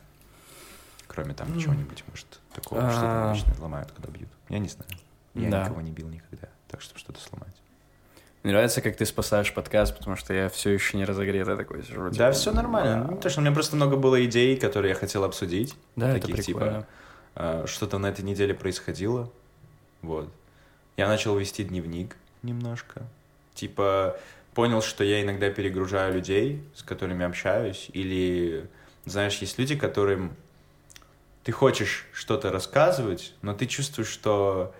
[1.06, 3.30] Кроме там чего-нибудь, может, такого, что там А.
[3.30, 4.28] обычно ломают, когда бьют.
[4.48, 4.90] Я не знаю.
[5.34, 5.64] Я Да.
[5.64, 6.48] никого не бил никогда.
[6.68, 7.54] Так, чтобы что-то сломать.
[8.42, 12.02] Мне нравится, как ты спасаешь подкаст, потому что я все еще не разогретый такой сижу.
[12.10, 13.04] Да, типа, все нормально.
[13.04, 13.10] да.
[13.12, 15.74] Ну, то, что у меня просто много было идей, которые я хотел обсудить.
[15.94, 16.78] Да, это таких, типа, прикольно.
[16.78, 16.86] а,
[17.66, 19.30] что-то на этой неделе происходило.
[20.02, 20.32] Вот.
[20.96, 23.02] Я начал вести дневник немножко.
[23.54, 24.18] Типа,
[24.54, 27.90] понял, что я иногда перегружаю людей, с которыми общаюсь.
[27.92, 28.68] Или,
[29.04, 30.34] знаешь, есть люди, которым
[31.44, 34.74] ты хочешь что-то рассказывать, но ты чувствуешь, что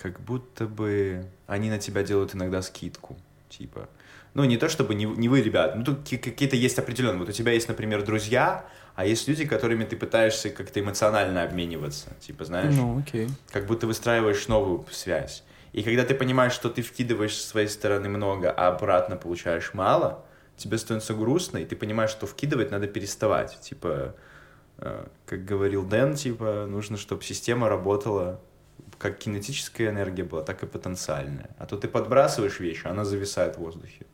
[0.00, 3.16] как будто бы они на тебя делают иногда скидку.
[3.48, 3.88] Типа,
[4.34, 7.20] ну, не то чтобы не, не вы, ребят, ну, тут ки- какие-то есть определенные.
[7.20, 8.64] Вот у тебя есть, например, друзья,
[8.98, 12.08] а есть люди, которыми ты пытаешься как-то эмоционально обмениваться.
[12.18, 13.28] Типа, знаешь, Ну, окей.
[13.52, 15.44] как будто выстраиваешь новую связь.
[15.72, 20.24] И когда ты понимаешь, что ты вкидываешь с своей стороны много, а обратно получаешь мало,
[20.56, 23.60] тебе становится грустно, и ты понимаешь, что вкидывать надо переставать.
[23.60, 24.16] Типа,
[24.78, 28.40] э, как говорил Дэн, типа, нужно, чтобы система работала
[28.98, 31.50] как кинетическая энергия была, так и потенциальная.
[31.56, 34.06] А то ты подбрасываешь вещь, а она зависает в воздухе.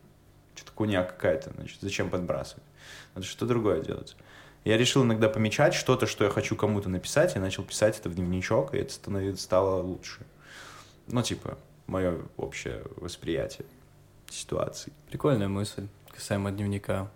[0.53, 2.63] Что-то хуйня какая-то, значит, зачем подбрасывать?
[3.15, 4.15] Надо что другое делать.
[4.65, 8.15] Я решил иногда помечать что-то, что я хочу кому-то написать, я начал писать это в
[8.15, 10.25] дневничок, и это становится, стало лучше.
[11.07, 13.67] Ну, типа, мое общее восприятие
[14.27, 14.91] ситуации.
[15.09, 17.11] Прикольная мысль касаемо дневника.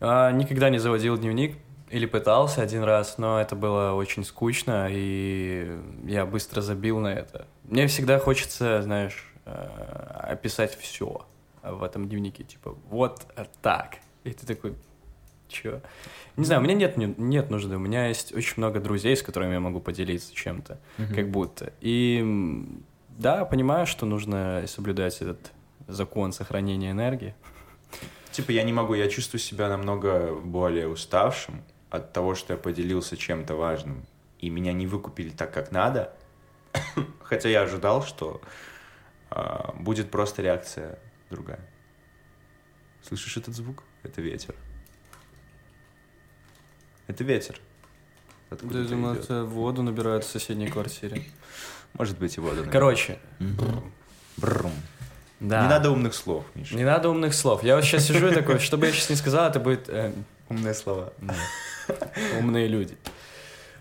[0.00, 1.56] А, никогда не заводил дневник,
[1.90, 7.46] или пытался один раз, но это было очень скучно, и я быстро забил на это.
[7.64, 9.50] Мне всегда хочется, знаешь, э,
[10.30, 11.24] описать все
[11.62, 13.26] в этом дневнике, типа, вот
[13.62, 13.96] так.
[14.24, 14.74] И ты такой,
[15.48, 15.80] чё?
[16.36, 19.54] Не знаю, у меня нет, нет нужды, у меня есть очень много друзей, с которыми
[19.54, 21.14] я могу поделиться чем-то, mm-hmm.
[21.14, 21.72] как будто.
[21.80, 22.24] И
[23.08, 25.52] да, понимаю, что нужно соблюдать этот
[25.88, 27.34] закон сохранения энергии.
[28.30, 33.16] Типа я не могу, я чувствую себя намного более уставшим от того, что я поделился
[33.16, 34.06] чем-то важным,
[34.38, 36.14] и меня не выкупили так, как надо.
[37.22, 38.40] Хотя я ожидал, что
[39.30, 40.98] э, будет просто реакция
[41.30, 41.68] другая.
[43.02, 43.82] Слышишь этот звук?
[44.02, 44.54] Это ветер.
[47.08, 47.60] Это ветер.
[48.50, 51.22] Откуда я думал, это воду набирают в соседней квартире.
[51.94, 52.64] Может быть, и воду.
[52.70, 53.18] Короче.
[54.36, 54.72] Брум.
[55.40, 55.62] Да.
[55.62, 56.74] Не надо умных слов, Миша.
[56.76, 57.62] Не надо умных слов.
[57.64, 59.88] Я вот сейчас сижу и такой, что бы я сейчас не сказал, это будет...
[59.88, 60.12] Э,
[60.48, 61.12] Умные слова.
[62.38, 62.96] Умные люди.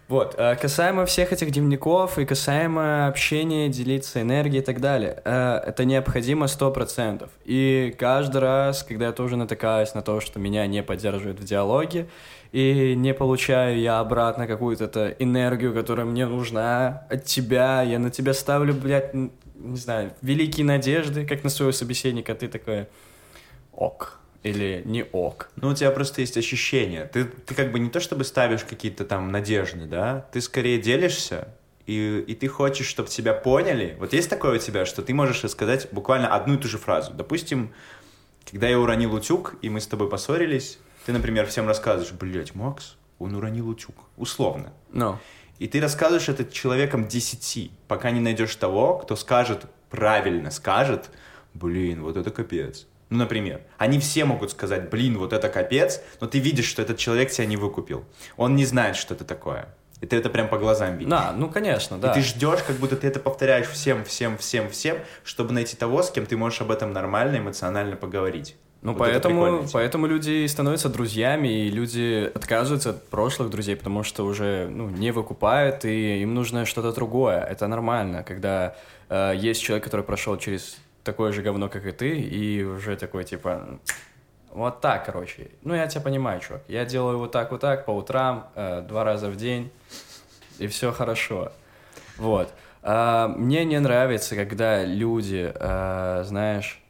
[0.07, 5.61] Вот, э, касаемо всех этих дневников и касаемо общения, делиться энергией и так далее, э,
[5.65, 7.29] это необходимо сто процентов.
[7.43, 12.07] И каждый раз, когда я тоже натыкаюсь на то, что меня не поддерживают в диалоге,
[12.51, 18.33] и не получаю я обратно какую-то энергию, которая мне нужна от тебя, я на тебя
[18.33, 22.87] ставлю, блядь, не знаю, великие надежды, как на своего собеседника, ты такой,
[23.71, 25.49] ок, или не ок.
[25.55, 27.05] Ну, у тебя просто есть ощущение.
[27.05, 31.49] Ты, ты как бы не то чтобы ставишь какие-то там надежды, да, ты скорее делишься,
[31.85, 33.95] и, и ты хочешь, чтобы тебя поняли.
[33.99, 37.13] Вот есть такое у тебя, что ты можешь рассказать буквально одну и ту же фразу.
[37.13, 37.73] Допустим,
[38.49, 42.97] когда я уронил утюг, и мы с тобой поссорились, ты, например, всем рассказываешь, блядь, Макс,
[43.17, 43.95] он уронил утюг.
[44.17, 44.73] Условно.
[44.91, 45.15] No.
[45.57, 51.09] И ты рассказываешь это человеком десяти, пока не найдешь того, кто скажет, правильно скажет,
[51.53, 52.87] блин, вот это капец.
[53.09, 56.97] Ну, например, они все могут сказать, блин, вот это капец, но ты видишь, что этот
[56.97, 58.03] человек тебя не выкупил.
[58.35, 59.73] Он не знает, что это такое.
[60.01, 61.09] И ты это прям по глазам видишь.
[61.09, 62.11] Да, ну конечно, да.
[62.11, 66.03] И ты ждешь, как будто ты это повторяешь всем, всем, всем, всем, чтобы найти того,
[66.03, 68.57] с кем ты можешь об этом нормально, эмоционально поговорить.
[68.81, 74.25] Ну, вот поэтому, поэтому люди становятся друзьями, и люди отказываются от прошлых друзей, потому что
[74.25, 77.41] уже ну, не выкупают, и им нужно что-то другое.
[77.41, 78.75] Это нормально, когда
[79.09, 83.23] э, есть человек, который прошел через такое же говно, как и ты, и уже такой,
[83.23, 83.79] типа,
[84.51, 85.49] вот так, короче.
[85.63, 86.61] Ну, я тебя понимаю, чувак.
[86.67, 89.71] Я делаю вот так, вот так, по утрам, э, два раза в день,
[90.59, 91.51] и все хорошо.
[92.17, 92.53] Вот.
[92.83, 96.81] А, мне не нравится, когда люди, а, знаешь,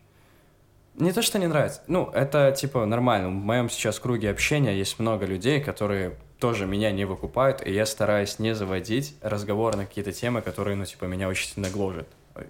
[0.97, 1.81] не то, что не нравится.
[1.87, 3.29] Ну, это, типа, нормально.
[3.29, 7.85] В моем сейчас круге общения есть много людей, которые тоже меня не выкупают, и я
[7.85, 12.07] стараюсь не заводить разговор на какие-то темы, которые, ну, типа, меня очень сильно гложат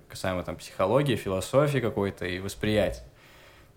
[0.08, 3.04] касаемо там психологии, философии какой-то и восприятия.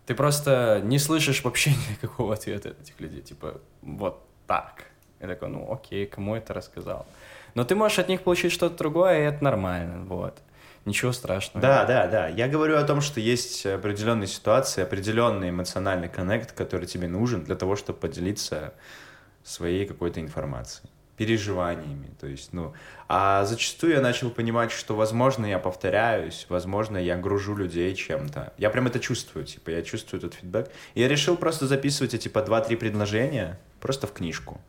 [0.07, 4.85] Ты просто не слышишь вообще никакого ответа от этих людей, типа вот так.
[5.21, 7.07] Я такой, ну окей, кому это рассказал?
[7.55, 10.39] Но ты можешь от них получить что-то другое, и это нормально, вот.
[10.85, 11.61] Ничего страшного.
[11.61, 12.29] Да, да, да.
[12.29, 17.55] Я говорю о том, что есть определенные ситуации, определенный эмоциональный коннект, который тебе нужен для
[17.55, 18.73] того, чтобы поделиться
[19.45, 22.09] своей какой-то информацией переживаниями.
[22.19, 22.73] То есть, ну,
[23.07, 28.55] а зачастую я начал понимать, что, возможно, я повторяюсь, возможно, я гружу людей чем-то.
[28.57, 30.71] Я прям это чувствую, типа, я чувствую этот фидбэк.
[30.95, 34.63] И я решил просто записывать эти по 2-3 предложения просто в книжку.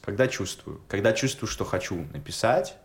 [0.00, 0.80] Когда чувствую.
[0.86, 2.76] Когда чувствую, что хочу написать,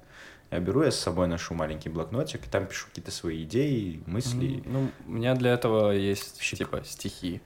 [0.52, 4.62] я беру, я с собой ношу маленький блокнотик, и там пишу какие-то свои идеи, мысли.
[4.66, 6.60] Ну, у меня для этого есть, Щик.
[6.60, 7.42] типа, стихи.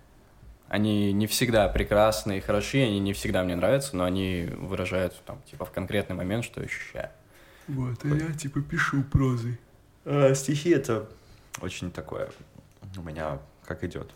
[0.68, 5.42] Они не всегда прекрасны и хороши, они не всегда мне нравятся, но они выражают там,
[5.50, 7.10] типа, в конкретный момент, что я ощущаю.
[7.68, 9.60] Вот, а я, типа, пишу прозы.
[10.04, 11.08] А, стихи— это
[11.62, 12.30] очень такое
[12.98, 14.12] у меня как идет.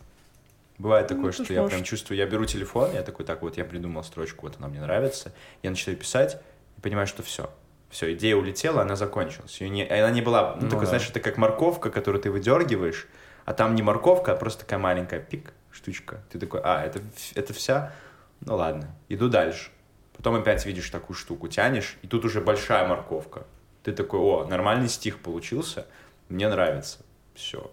[0.77, 3.65] Бывает ну, такое, что я прям чувствую, я беру телефон, я такой, так вот, я
[3.65, 6.41] придумал строчку, вот она мне нравится, я начинаю писать
[6.77, 7.49] и понимаю, что все.
[7.89, 9.59] Все, идея улетела, она закончилась.
[9.61, 10.89] Ее не, она не была, ну, ну такой, да.
[10.89, 13.07] знаешь, это как морковка, которую ты выдергиваешь,
[13.45, 16.21] а там не морковка, а просто такая маленькая пик, штучка.
[16.31, 17.01] Ты такой, а, это,
[17.33, 17.93] это вся?
[18.41, 19.71] Ну ладно, иду дальше.
[20.15, 23.47] Потом опять видишь такую штуку, тянешь, и тут уже большая морковка.
[23.83, 25.87] Ты такой, о, нормальный стих получился,
[26.27, 26.99] мне нравится.
[27.33, 27.71] Все.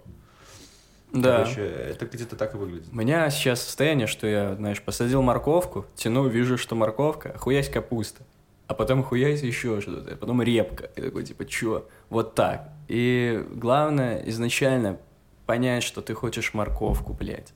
[1.12, 1.38] Да.
[1.38, 2.88] Короче, это где-то так и выглядит.
[2.92, 8.22] У меня сейчас состояние, что я, знаешь, посадил морковку, тяну, вижу, что морковка, хуясь капуста.
[8.66, 10.90] А потом хуясь еще что-то, а потом репка.
[10.96, 11.86] И такой, типа, чё?
[12.10, 12.68] Вот так.
[12.88, 14.98] И главное изначально
[15.46, 17.52] понять, что ты хочешь морковку, блядь.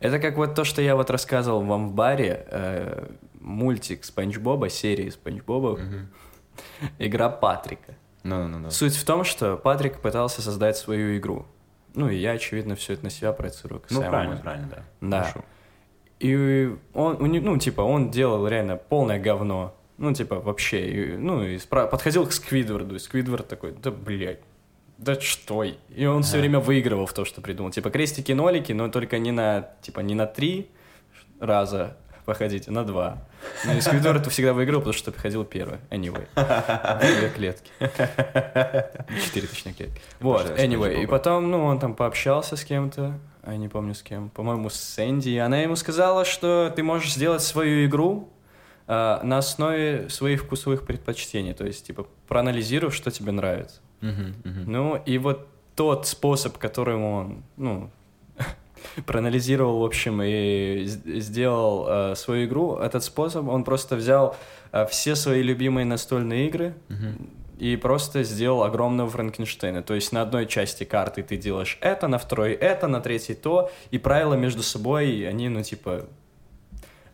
[0.00, 3.08] Это как вот то, что я вот рассказывал вам в баре, э,
[3.40, 5.78] мультик Спанч Боба, серии Спанч Боба,
[6.98, 7.94] игра Патрика.
[8.22, 8.70] Ну, ну, ну.
[8.70, 11.46] Суть в том, что Патрик пытался создать свою игру.
[11.94, 13.82] Ну, и я, очевидно, все это на себя проецирую.
[13.90, 14.42] Ну, правильно, музыки.
[14.42, 14.84] правильно, да.
[15.00, 15.22] Да.
[15.22, 15.44] Хорошо.
[16.18, 19.74] И он, ну, типа, он делал реально полное говно.
[20.00, 21.14] Ну, типа, вообще.
[21.18, 24.40] Ну, и спра- подходил к Сквидварду, и Сквидвард такой, да, блядь,
[24.96, 25.62] да что?
[25.62, 27.70] И он все время выигрывал в то, что придумал.
[27.70, 30.70] Типа, крестики-нолики, но только не на, типа, не на три
[31.38, 33.18] раза походить, а на два.
[33.66, 35.80] Ну, и Сквидвард всегда выигрывал, потому что приходил первый.
[35.90, 36.26] Anyway.
[37.18, 37.70] Две клетки.
[39.22, 40.00] Четыре, точнее, клетки.
[40.18, 41.02] Вот, anyway.
[41.02, 44.70] И потом, ну, он там пообщался с кем-то, а я не помню с кем, по-моему,
[44.70, 48.30] с Сэнди, и она ему сказала, что ты можешь сделать свою игру
[48.92, 53.80] а, на основе своих вкусовых предпочтений, то есть, типа, проанализируй, что тебе нравится.
[54.00, 54.64] Мгм, мгм.
[54.66, 57.92] Ну, и вот тот способ, которым он, ну,
[59.06, 64.34] проанализировал, в общем, и сделал э, свою игру, этот способ, он просто взял
[64.72, 66.74] э, все свои любимые настольные игры
[67.60, 69.84] и просто сделал огромного Франкенштейна.
[69.84, 73.70] То есть на одной части карты ты делаешь это, на второй это, на третьей то,
[73.92, 76.08] и правила между собой, они, ну, типа,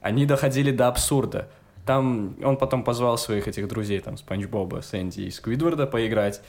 [0.07, 1.49] они доходили до абсурда.
[1.87, 6.41] Там он потом позвал своих этих друзей, там, Спанч Боба, Сэнди и Сквидварда поиграть.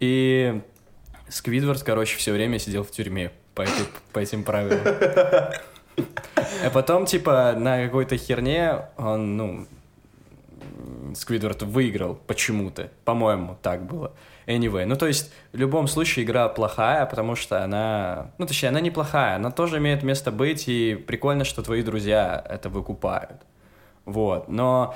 [0.00, 0.60] И
[1.28, 4.80] Сквидвард, короче, все время сидел в тюрьме по, этой- по этим правилам.
[6.64, 9.66] А потом, типа, на какой-то херне он, ну,
[11.14, 12.90] Сквидвард выиграл почему-то.
[13.04, 14.12] По-моему, так было.
[14.46, 18.80] Anyway, ну то есть в любом случае игра плохая, потому что она, ну точнее, она
[18.80, 23.42] неплохая, она тоже имеет место быть, и прикольно, что твои друзья это выкупают.
[24.04, 24.94] Вот, но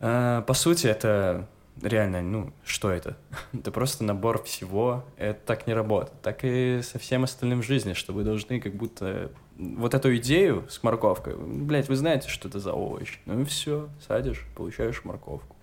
[0.00, 1.46] э, по сути это
[1.82, 3.16] реально, ну что это?
[3.52, 6.20] Это просто набор всего, это так не работает.
[6.22, 10.64] Так и со всем остальным в жизни, что вы должны как будто вот эту идею
[10.68, 15.54] с морковкой, блять, вы знаете, что это за овощ, ну и все, садишь, получаешь морковку.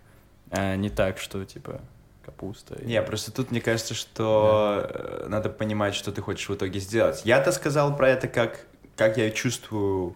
[0.51, 1.81] А не так, что типа
[2.23, 2.75] капуста.
[2.75, 6.79] и- Не, просто тут мне кажется, что э, надо понимать, что ты хочешь в итоге
[6.79, 7.21] сделать.
[7.25, 10.15] Я-то сказал про это, как, как я чувствую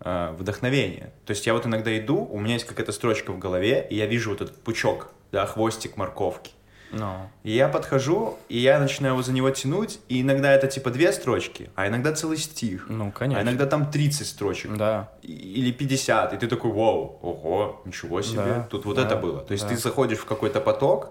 [0.00, 1.12] э, вдохновение.
[1.24, 4.06] То есть я вот иногда иду, у меня есть какая-то строчка в голове, и я
[4.06, 6.52] вижу вот этот пучок, да, хвостик морковки.
[6.92, 10.90] Ну, И я подхожу, и я начинаю его за него тянуть, и иногда это типа
[10.90, 12.86] две строчки, а иногда целый стих.
[12.88, 13.42] ну, А конечно.
[13.42, 14.76] иногда там 30 строчек.
[14.76, 15.10] Да.
[15.22, 19.16] И- Или 50, и ты такой, вау, ого, ничего себе, Да, тут вот да, это
[19.16, 19.40] было.
[19.40, 19.70] То есть да.
[19.70, 21.10] ты заходишь в какой-то поток,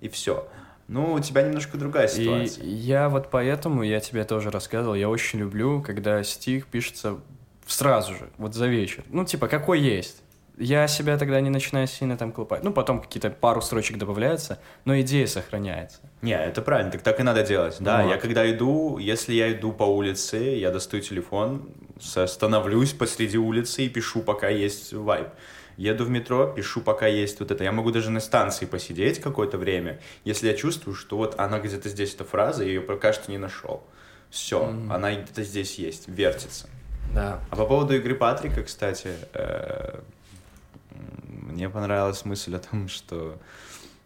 [0.00, 0.48] и все.
[0.88, 2.64] Ну, у тебя немножко другая И ситуация.
[2.64, 7.18] я вот поэтому, я тебе тоже рассказывал, я очень люблю, когда стих пишется
[7.72, 9.04] сразу же, вот за вечер.
[9.08, 10.22] Ну, типа, какой есть.
[10.58, 12.62] Я себя тогда не начинаю сильно там клепать.
[12.62, 16.00] Ну, потом какие-то пару строчек добавляются, но идея сохраняется.
[16.20, 17.76] Не, это правильно, так так и надо делать.
[17.80, 18.10] Да, Вот.
[18.10, 23.88] я когда иду, если я иду по улице, я достаю телефон, становлюсь посреди улицы и
[23.88, 25.28] пишу, пока есть вайб.
[25.78, 27.64] Еду в метро, пишу, пока есть вот это.
[27.64, 31.88] Я могу даже на станции посидеть какое-то время, если я чувствую, что вот она где-то
[31.88, 33.82] здесь, эта фраза, я ее пока что не нашел.
[34.28, 36.68] Все, она где-то здесь есть, вертится.
[37.14, 37.40] Да.
[37.50, 40.00] А по поводу игры Патрика, кстати, э,
[41.26, 43.38] мне понравилась мысль о том, что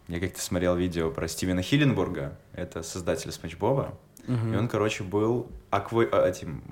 [0.09, 3.97] я как-то смотрел видео про Стивена Хилленбурга, это создатель Спанч Боба,
[4.27, 6.63] и он, короче, был аква- а, этим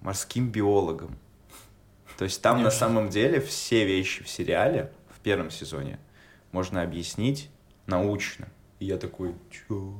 [0.00, 1.18] морским биологом.
[2.16, 5.98] То есть там на самом деле все вещи в сериале в первом сезоне
[6.52, 7.50] можно объяснить
[7.86, 8.48] научно.
[8.78, 9.94] И я такой, чё?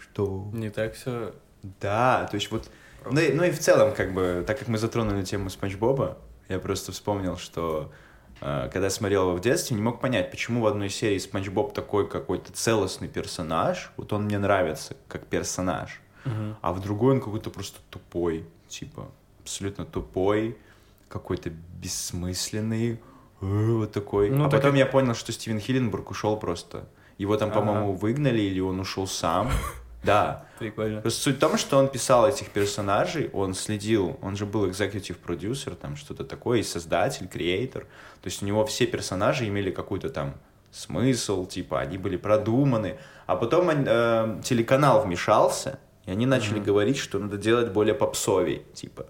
[0.00, 0.48] Что?
[0.52, 1.34] Не так все.
[1.80, 2.70] Да, то есть вот...
[3.10, 6.18] Ну и, ну и в целом, как бы, так как мы затронули тему Спанч Боба,
[6.48, 7.92] я просто вспомнил, что
[8.40, 11.72] э, когда смотрел его в детстве, не мог понять, почему в одной серии Спанч Боб
[11.74, 16.00] такой какой-то целостный персонаж, вот он мне нравится как персонаж,
[16.62, 19.08] а в другой он какой-то просто тупой, типа,
[19.42, 20.56] абсолютно тупой,
[21.08, 23.00] какой-то бессмысленный,
[23.40, 24.30] э, вот такой.
[24.30, 26.88] Ну, а так потом и- я понял, что Стивен Хилленбург ушел просто.
[27.18, 29.50] Его там, по-моему, выгнали, или он ушел сам.
[30.06, 30.46] Да.
[30.58, 31.00] Прикольно.
[31.02, 35.16] Просто суть в том, что он писал этих персонажей, он следил, он же был executive
[35.16, 37.82] продюсер, там что-то такое, и создатель, креатор.
[38.22, 40.34] То есть у него все персонажи имели какой-то там
[40.70, 42.98] смысл, типа они были продуманы.
[43.26, 49.06] А потом э, телеканал вмешался, и они начали говорить, что надо делать более попсовей, типа.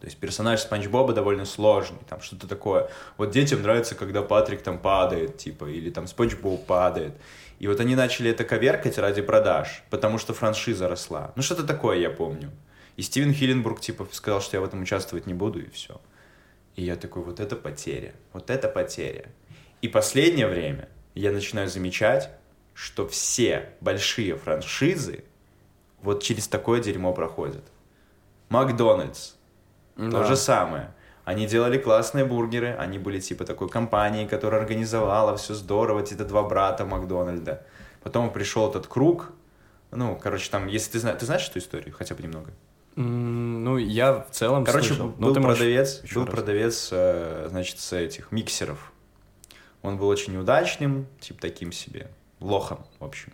[0.00, 2.90] То есть персонаж Спанч Боба довольно сложный, там что-то такое.
[3.16, 7.14] Вот детям нравится, когда Патрик там падает, типа, или там Спанч Боб падает.
[7.58, 11.32] И вот они начали это коверкать ради продаж, потому что франшиза росла.
[11.36, 12.50] Ну что-то такое, я помню.
[12.96, 16.00] И Стивен Хилленбург, типа, сказал, что я в этом участвовать не буду, и все.
[16.76, 19.26] И я такой, вот это потеря, вот это потеря.
[19.82, 22.30] И последнее время я начинаю замечать,
[22.74, 25.24] что все большие франшизы
[26.02, 27.64] вот через такое дерьмо проходят.
[28.48, 29.32] Макдональдс,
[29.96, 30.24] То Да.
[30.24, 30.92] же самое.
[31.24, 36.42] Они делали классные бургеры, они были типа такой компанией, которая организовала все здорово, эти два
[36.42, 37.64] брата Макдональда.
[38.02, 39.32] Потом пришел этот круг,
[39.90, 42.50] ну, короче, там, если ты знаешь, ты знаешь эту историю, хотя бы немного?
[42.96, 45.14] М, Ну, я в целом Короче, слышал.
[45.18, 46.34] Ну, был можешь продавец, еще был раз.
[46.34, 48.92] продавец, э, значит, с этих миксеров.
[49.82, 52.08] Он был очень неудачным, типа таким себе,
[52.40, 53.32] лохом, в общем.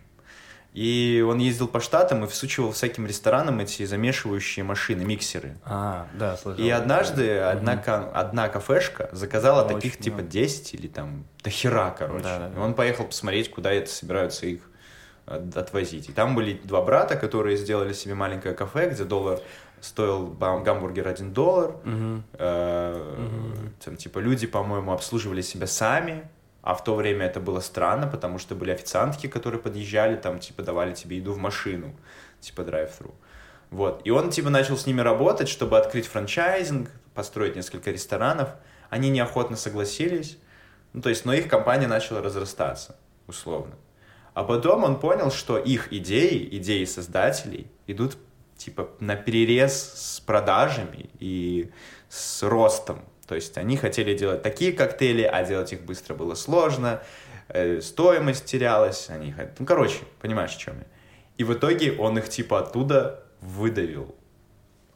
[0.73, 5.57] И он ездил по штатам и всучивал всяким ресторанам эти замешивающие машины, миксеры.
[5.65, 6.63] А, да, слышал.
[6.63, 10.29] И однажды одна, ка- одна кафешка заказала Очень таких типа много.
[10.31, 12.23] 10 или там до хера, короче.
[12.23, 12.55] Да-да-да.
[12.55, 14.61] И он поехал посмотреть, куда это собираются их
[15.25, 16.07] от- отвозить.
[16.07, 19.39] И там были два брата, которые сделали себе маленькое кафе, где доллар
[19.81, 21.75] стоил гамбургер 1 доллар.
[21.83, 22.23] Мгм.
[22.33, 26.29] Э, Там, типа, люди, по-моему, обслуживали себя сами,
[26.61, 30.63] а в то время это было странно, потому что были официантки, которые подъезжали, там, типа,
[30.63, 31.95] давали тебе еду в машину,
[32.39, 33.15] типа, драйв-тру.
[33.71, 34.01] Вот.
[34.03, 38.49] И он, типа, начал с ними работать, чтобы открыть франчайзинг, построить несколько ресторанов.
[38.89, 40.37] Они неохотно согласились,
[40.93, 42.97] ну, то есть, но их компания начала разрастаться,
[43.27, 43.75] условно.
[44.33, 48.17] А потом он понял, что их идеи, идеи создателей идут
[48.57, 51.71] типа на перерез с продажами и
[52.09, 53.03] с ростом.
[53.27, 57.01] То есть они хотели делать такие коктейли, а делать их быстро было сложно,
[57.47, 60.85] э, стоимость терялась, они Ну, короче, понимаешь, о чем я.
[61.37, 64.15] И в итоге он их типа оттуда выдавил.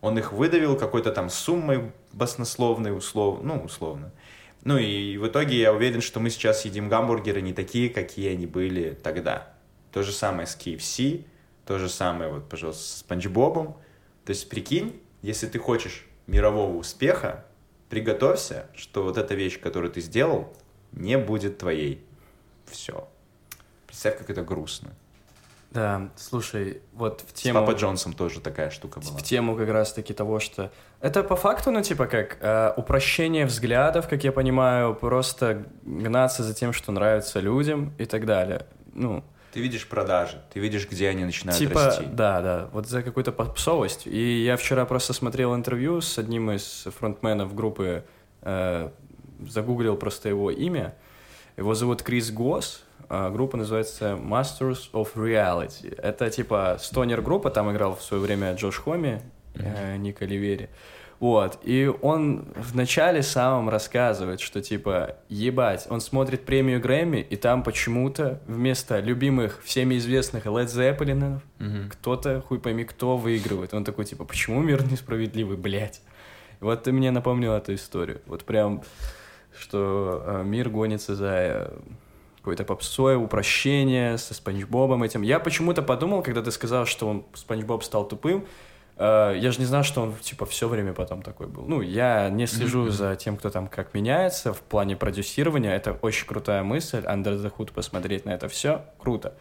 [0.01, 3.41] Он их выдавил какой-то там суммой баснословной, услов...
[3.41, 4.11] ну, условно.
[4.63, 8.45] Ну и в итоге я уверен, что мы сейчас едим гамбургеры не такие, какие они
[8.45, 9.53] были тогда.
[9.91, 11.26] То же самое с KFC,
[11.65, 13.78] то же самое, вот, пожалуйста, с Спанч Бобом.
[14.26, 17.45] То есть, прикинь, если ты хочешь мирового успеха,
[17.90, 20.54] приготовься, что вот эта вещь, которую ты сделал,
[20.92, 22.04] не будет твоей.
[22.66, 23.08] Все.
[23.88, 24.92] Представь, как это грустно.
[25.72, 27.60] Да, слушай, вот в С тему...
[27.60, 29.18] Папа Джонсом тоже такая штука была.
[29.18, 30.72] в тему как раз-таки того, что...
[31.02, 36.54] Это по факту, ну, типа как э, упрощение взглядов, как я понимаю, просто гнаться за
[36.54, 38.66] тем, что нравится людям и так далее.
[38.94, 39.26] Ну,
[39.56, 42.03] Ты видишь продажи, ты видишь, где они начинают типа, расти.
[42.12, 44.06] да, да, вот за какую-то попсовость.
[44.06, 48.03] И я вчера просто смотрел интервью с одним из фронтменов группы,
[48.41, 48.89] э,
[49.47, 50.93] загуглил просто его имя.
[51.56, 55.97] Его зовут Крис Гос, а группа называется Masters of Reality.
[56.01, 59.22] Это типа стонер-группа, там играл в свое время Джош Хоми,
[59.53, 60.70] э, Ника Ливери.
[61.20, 67.36] Вот, и он в начале самом рассказывает, что типа, ебать, он смотрит премию Грэмми, и
[67.38, 71.89] там почему-то вместо любимых, всеми известных Led Zeppelin, Мгм.
[71.89, 73.74] кто-то, хуй пойми, кто выигрывает.
[73.74, 76.01] Он такой, типа, почему мир несправедливый, блядь?
[76.59, 78.22] И вот ты мне напомнил эту историю.
[78.28, 78.84] Вот прям,
[79.57, 81.78] что э, мир гонится за э,
[82.39, 85.22] какой-то попсой, упрощение со Спанч Бобом этим.
[85.22, 88.45] Я почему-то подумал, когда ты сказал, что он Спанч Боб стал тупым,
[88.98, 91.66] я же не знал, что он, типа, все время потом такой был.
[91.68, 95.76] Ну, я не слежу за тем, кто там как меняется в плане продюсирования.
[95.76, 98.86] Это очень крутая мысль, Under the Hood посмотреть на это все.
[98.98, 99.34] Круто.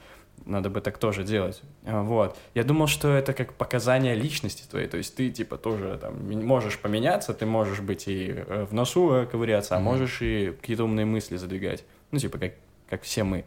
[0.47, 1.63] Надо бы так тоже делать.
[1.87, 2.37] А, Вот.
[2.55, 4.89] Я думал, что это как показание личности твоей.
[4.89, 9.13] То есть ты, типа, тоже там можешь поменяться, ты можешь быть и э, в носу
[9.13, 11.85] э, ковыряться, а можешь и какие-то умные мысли задвигать.
[12.11, 12.53] Ну, типа, как,
[12.91, 13.45] как все мы.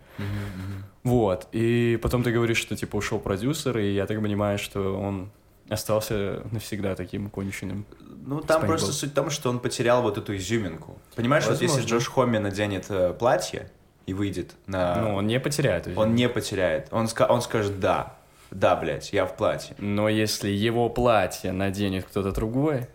[1.03, 1.47] Вот.
[1.51, 5.29] И потом ты говоришь, что, типа, ушел продюсер, и я так понимаю, что он
[5.69, 7.85] остался навсегда таким конченным.
[8.25, 10.97] Ну, там Спанч просто суть в том, что он потерял вот эту изюминку.
[11.15, 11.89] Понимаешь, вот если Возможно.
[11.89, 13.69] Джош Хомми наденет э, платье
[14.05, 14.95] и выйдет на...
[14.95, 15.87] Ну, он не потеряет.
[15.95, 16.87] он не потеряет.
[16.91, 18.15] Он, ска- он скажет «да».
[18.49, 19.75] Да, блядь, я в платье.
[19.77, 22.87] Но если его платье наденет кто-то другой,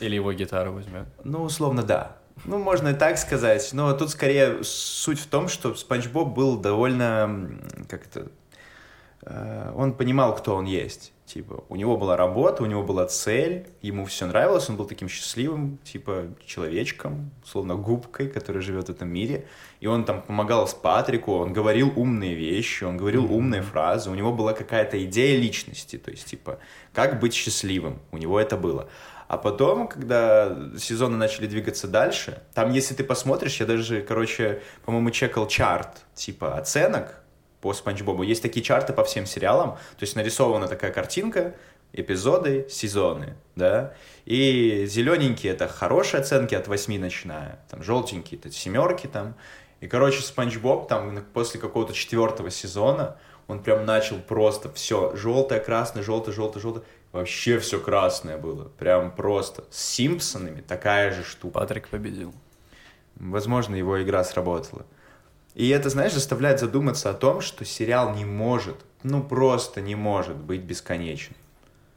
[0.00, 2.16] или его гитару возьмет, Ну, условно, да.
[2.44, 3.70] Ну, можно и так сказать.
[3.72, 7.50] Но тут скорее суть в том, что Спанч Боб был довольно...
[7.88, 8.28] Как это...
[9.22, 11.12] э, Он понимал, кто он есть.
[11.32, 15.08] Типа, у него была работа, у него была цель, ему все нравилось, он был таким
[15.08, 19.46] счастливым, типа, человечком, словно губкой, который живет в этом мире.
[19.78, 24.14] И он там помогал с Патрику, он говорил умные вещи, он говорил умные фразы, у
[24.16, 26.58] него была какая-то идея личности, то есть, типа,
[26.92, 28.88] как быть счастливым, у него это было.
[29.28, 35.12] А потом, когда сезоны начали двигаться дальше, там, если ты посмотришь, я даже, короче, по-моему,
[35.12, 37.22] чекал чарт, типа, оценок
[37.60, 38.22] по Спанч Бобу.
[38.22, 41.54] Есть такие чарты по всем сериалам, то есть нарисована такая картинка,
[41.92, 43.94] эпизоды, сезоны, да,
[44.24, 49.34] и зелененькие это хорошие оценки от 8 начиная, там желтенькие это семерки там,
[49.80, 53.16] и, короче, Спанч Боб там после какого-то четвертого сезона
[53.48, 59.10] он прям начал просто все желтое, красное, желтое, желтое, желтое, вообще все красное было, прям
[59.14, 59.64] просто.
[59.70, 61.58] С Симпсонами такая же штука.
[61.58, 62.32] Патрик победил.
[63.16, 64.86] Возможно, его игра сработала.
[65.54, 70.36] И это, знаешь, заставляет задуматься о том, что сериал не может, ну просто не может
[70.36, 71.36] быть бесконечным.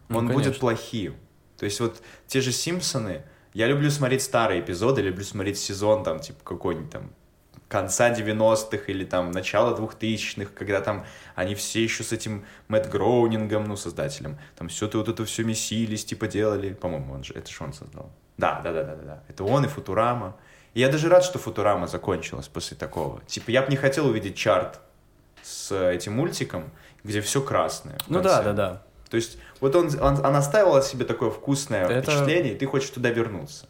[0.10, 0.60] Ну, Он будет конечно.
[0.60, 1.16] плохим.
[1.58, 3.24] То есть вот те же «Симпсоны»,
[3.54, 7.12] я люблю смотреть старые эпизоды, люблю смотреть сезон там, типа, какой-нибудь там
[7.68, 13.66] конца 90-х или там начала 2000-х, когда там они все еще с этим Мэтт Гроунингом,
[13.66, 17.50] ну, создателем, там все то вот это все месились, типа делали, по-моему, он же, это
[17.52, 18.12] же он создал.
[18.38, 19.24] Да, да, да, да, да, да.
[19.28, 20.36] Это он и Футурама.
[20.74, 23.22] И я даже рад, что Футурама закончилась после такого.
[23.28, 24.80] Типа, я бы не хотел увидеть чарт
[25.42, 26.72] с этим мультиком,
[27.04, 27.98] где все красное.
[28.08, 28.84] Ну да, да, да.
[29.10, 32.12] То есть, вот он, он, она оставила себе такое вкусное это...
[32.12, 33.68] впечатление, и ты хочешь туда вернуться.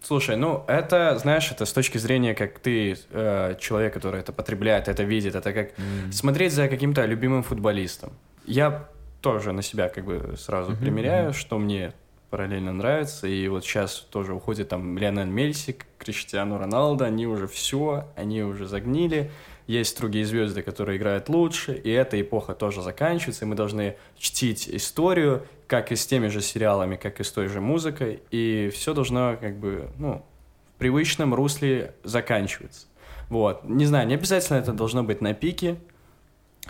[0.00, 4.86] Слушай, ну это, знаешь, это с точки зрения, как ты, э, человек, который это потребляет,
[4.86, 6.12] это видит, это как mm.
[6.12, 8.12] смотреть за каким-то любимым футболистом.
[8.44, 8.86] Я
[9.22, 10.78] тоже на себя как бы сразу mm-hmm.
[10.78, 11.94] примеряю, что мне
[12.34, 18.08] параллельно нравится, и вот сейчас тоже уходит там Леонель Мельси, Криштиану Роналдо, они уже все,
[18.16, 19.30] они уже загнили,
[19.68, 24.68] есть другие звезды, которые играют лучше, и эта эпоха тоже заканчивается, и мы должны чтить
[24.68, 28.94] историю, как и с теми же сериалами, как и с той же музыкой, и все
[28.94, 30.26] должно как бы, ну,
[30.74, 32.88] в привычном русле заканчиваться.
[33.28, 33.62] Вот.
[33.62, 35.76] Не знаю, не обязательно это должно быть на пике,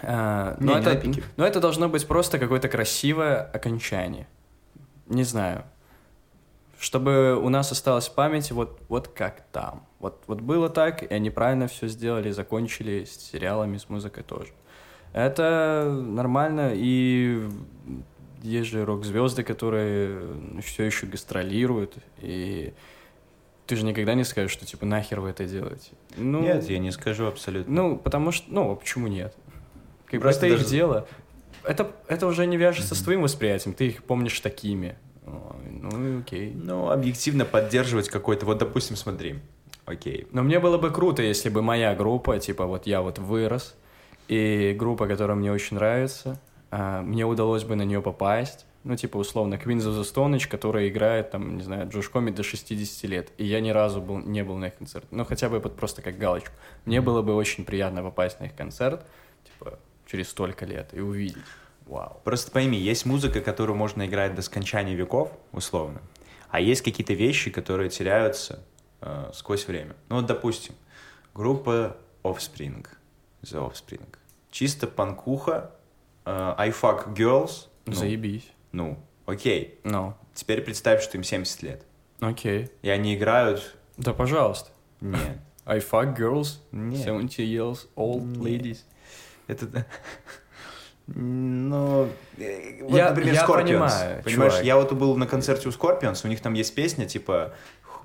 [0.03, 4.27] а, но, не, это, не но это должно быть просто какое-то красивое окончание.
[5.07, 5.65] Не знаю
[6.85, 9.87] чтобы у нас осталось в памяти вот, вот как там.
[10.01, 14.53] Вот, вот было так, и они правильно все сделали, закончили с сериалами, с музыкой тоже.
[15.15, 17.49] Это нормально, и
[18.43, 20.21] есть же рок-звезды, которые
[20.63, 22.75] все еще гастролируют, и
[23.67, 25.93] ты же никогда не скажешь, что типа нахер вы это делаете.
[26.19, 27.73] Ну, нет, я не скажу абсолютно.
[27.73, 29.35] Ну, потому что, ну, почему нет?
[30.05, 30.65] Как Просто это даже...
[30.65, 31.09] их дело.
[31.67, 32.99] Это, это уже не вяжется mm-hmm.
[32.99, 34.97] с твоим восприятием, ты их помнишь такими.
[35.25, 36.53] Ну, окей.
[36.55, 38.47] Ну, объективно поддерживать какой-то...
[38.47, 39.41] Вот, допустим, смотри,
[39.87, 40.27] окей.
[40.33, 43.75] Но мне было бы круто, если бы моя группа, типа, вот я вот вырос,
[44.29, 46.41] и группа, которая мне очень нравится,
[46.71, 50.49] а, мне удалось бы на нее попасть, ну, типа, условно, Queens of the Stone Age,
[50.49, 54.19] которая играет, там, не знаю, Джош Коми до 60 лет, и я ни разу был,
[54.19, 56.53] не был на их концерте, ну, хотя бы под просто как галочку.
[56.85, 59.07] Мне было бы очень приятно попасть на их концерт,
[59.45, 59.79] типа,
[60.15, 61.43] через столько лет и увидеть.
[61.87, 62.21] Вау.
[62.23, 66.01] Просто пойми, есть музыка, которую можно играть до скончания веков, условно,
[66.51, 68.63] а есть какие-то вещи, которые теряются
[69.01, 69.97] э, сквозь время.
[70.09, 70.77] Ну вот, допустим,
[71.35, 72.87] группа Offspring,
[73.43, 74.07] The Offspring.
[74.53, 75.73] Чисто панкуха,
[76.25, 77.67] э, I fuck girls.
[77.87, 78.49] Ну, Заебись.
[78.71, 78.97] Ну,
[79.27, 79.81] окей.
[79.83, 80.15] Ну.
[80.33, 81.85] Теперь представь, что им 70 лет.
[82.21, 82.71] Окей.
[82.83, 83.77] И они играют...
[83.97, 84.71] Да, пожалуйста.
[85.01, 85.39] Нет.
[85.67, 87.03] I fuck girls, Нет.
[87.03, 88.39] 70 years old Нет.
[88.39, 88.85] ladies.
[89.47, 89.87] Это...
[91.07, 93.63] Ну, э, вот, я, например, я Scorpions.
[93.63, 94.67] Понимаю, Понимаешь, чувак.
[94.67, 97.53] я вот был на концерте у Scorpions, у них там есть песня, типа,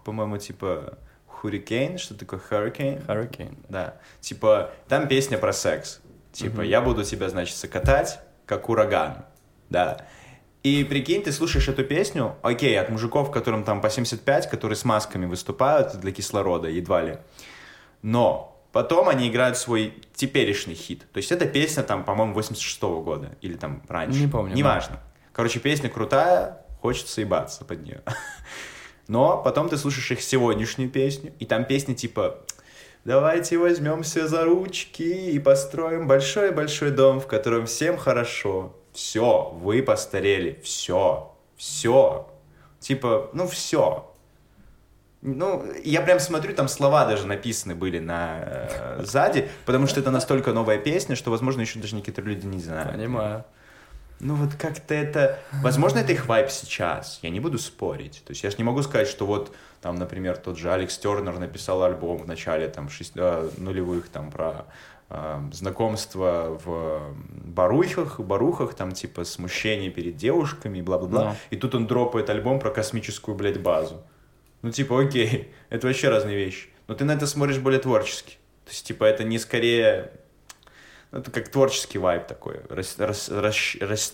[0.03, 0.97] по-моему, типа
[1.41, 3.05] Hurricane, что такое Hurricane?
[3.05, 3.57] Hurricane.
[3.69, 3.95] Да.
[4.19, 6.01] Типа, там песня про секс.
[6.33, 6.67] Типа, mm-hmm.
[6.67, 9.25] я буду тебя, значит, катать, как ураган.
[9.69, 10.05] Да.
[10.63, 14.83] И прикинь, ты слушаешь эту песню, окей, от мужиков, которым там по 75, которые с
[14.83, 17.17] масками выступают для кислорода, едва ли.
[18.01, 21.05] Но Потом они играют свой теперешний хит.
[21.11, 24.19] То есть эта песня там, по-моему, 86 -го года или там раньше.
[24.19, 24.55] Не помню.
[24.55, 24.95] Неважно.
[24.95, 25.01] Да.
[25.33, 28.01] Короче, песня крутая, хочется ебаться под нее.
[29.07, 32.45] Но потом ты слушаешь их сегодняшнюю песню, и там песня типа
[33.05, 38.75] «Давайте возьмемся за ручки и построим большой-большой дом, в котором всем хорошо.
[38.93, 42.29] Все, вы постарели, все, все.
[42.79, 44.08] Типа, ну все.
[45.21, 50.11] Ну, я прям смотрю, там слова даже написаны были на э, сзади, потому что это
[50.11, 52.93] настолько новая песня, что, возможно, еще даже некоторые люди не знают.
[52.93, 53.43] Понимаю.
[54.21, 55.39] Ну вот как-то это...
[55.61, 58.21] Возможно, это их вайп сейчас, я не буду спорить.
[58.25, 61.37] То есть я же не могу сказать, что вот там, например, тот же Алекс Тернер
[61.39, 64.65] написал альбом в начале там шесть, э, нулевых там про
[65.09, 67.13] э, знакомство в
[67.45, 71.23] барухах, барухах, там типа смущение перед девушками, бла-бла-бла.
[71.23, 71.35] No.
[71.49, 74.01] И тут он дропает альбом про космическую, блядь, базу.
[74.61, 76.69] Ну, типа, окей, это вообще разные вещи.
[76.87, 78.37] Но ты на это смотришь более творчески.
[78.65, 80.11] То есть, типа, это не скорее...
[81.11, 84.13] Ну, это как творческий вайб такой, рас, рас, рас, рас,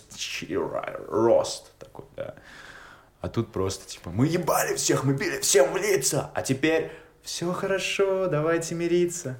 [1.08, 2.34] рост такой, да.
[3.20, 6.90] А тут просто, типа, мы ебали всех, мы били всем в лица, а теперь
[7.22, 9.38] все хорошо, давайте мириться.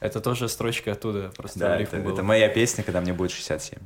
[0.00, 3.78] Это тоже строчка оттуда, просто да, это, это моя песня, когда мне будет 67.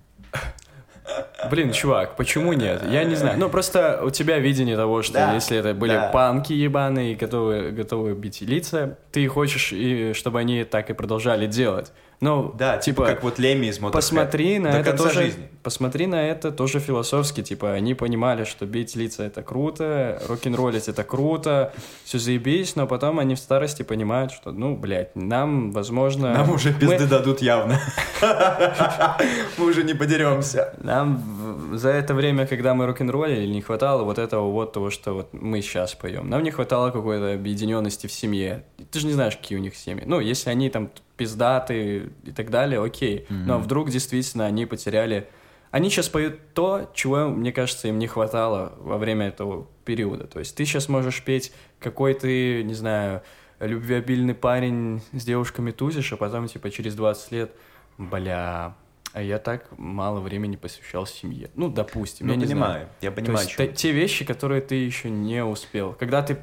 [1.51, 2.83] Блин, чувак, почему нет?
[2.89, 3.39] Я не знаю.
[3.39, 6.09] Ну, просто у тебя видение того, что да, если это были да.
[6.09, 11.93] панки ебаные, готовые, готовые бить лица, ты хочешь, и, чтобы они так и продолжали делать.
[12.23, 13.97] Ну, да, типа, типа как вот Леми из Мотохэт.
[13.97, 15.23] Посмотри на До это тоже...
[15.23, 15.49] жизни.
[15.65, 21.03] посмотри на это тоже философски, типа, они понимали, что бить лица— это круто, рок-н-роллить— это
[21.03, 21.73] круто,
[22.05, 26.33] все заебись, но потом они в старости понимают, что, ну, блядь, нам, возможно...
[26.33, 27.07] Нам уже пизды мы...
[27.07, 27.81] дадут явно.
[29.59, 30.75] Мы уже не подеремся.
[30.81, 35.33] Нам за это время, когда мы рок-н-роллили, не хватало вот этого вот того, что вот
[35.33, 36.31] мы сейчас поем.
[36.31, 38.65] Нам не хватало какой-то объединенности в семье.
[38.93, 40.05] Ты же не знаешь, какие у них семьи.
[40.07, 43.27] Ну, если они там пиздаты и так далее, окей.
[43.29, 45.29] Но вдруг действительно они потеряли
[45.73, 50.27] они сейчас поют то, чего, мне кажется, им не хватало во время этого периода.
[50.27, 51.51] То есть ты сейчас можешь петь
[51.81, 53.23] какой ты, не знаю,
[53.59, 57.53] любвеобильный парень с девушками тузишь, а потом, типа, через 20 лет,
[57.97, 58.77] бля,
[59.13, 61.51] а я так мало времени посвящал семье.
[61.55, 62.89] Ну, допустим, ну, я не понимаю, знаю.
[63.01, 63.49] я понимаю.
[63.57, 65.95] То есть, те вещи, которые ты еще не успел.
[65.95, 66.39] Когда ты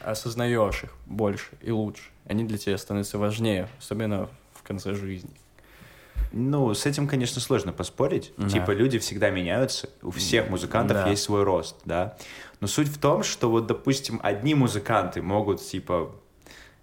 [0.00, 5.30] осознаешь их больше и лучше, они для тебя становятся важнее, особенно в конце жизни.
[6.32, 8.32] Ну, с этим, конечно, сложно поспорить.
[8.36, 8.48] Да.
[8.48, 11.08] Типа, люди всегда меняются, у всех музыкантов да.
[11.08, 12.16] есть свой рост, да.
[12.60, 16.14] Но суть в том, что вот, допустим, одни музыканты могут, типа,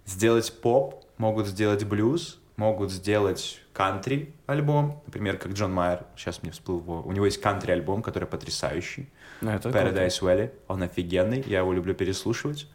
[0.06, 6.52] сделать поп, могут сделать блюз, могут сделать кантри альбом, например, как Джон Майер, сейчас мне
[6.52, 10.32] всплыл у него есть кантри альбом, который потрясающий, ну, это Paradise круто.
[10.32, 12.68] Valley, он офигенный, я его люблю переслушивать.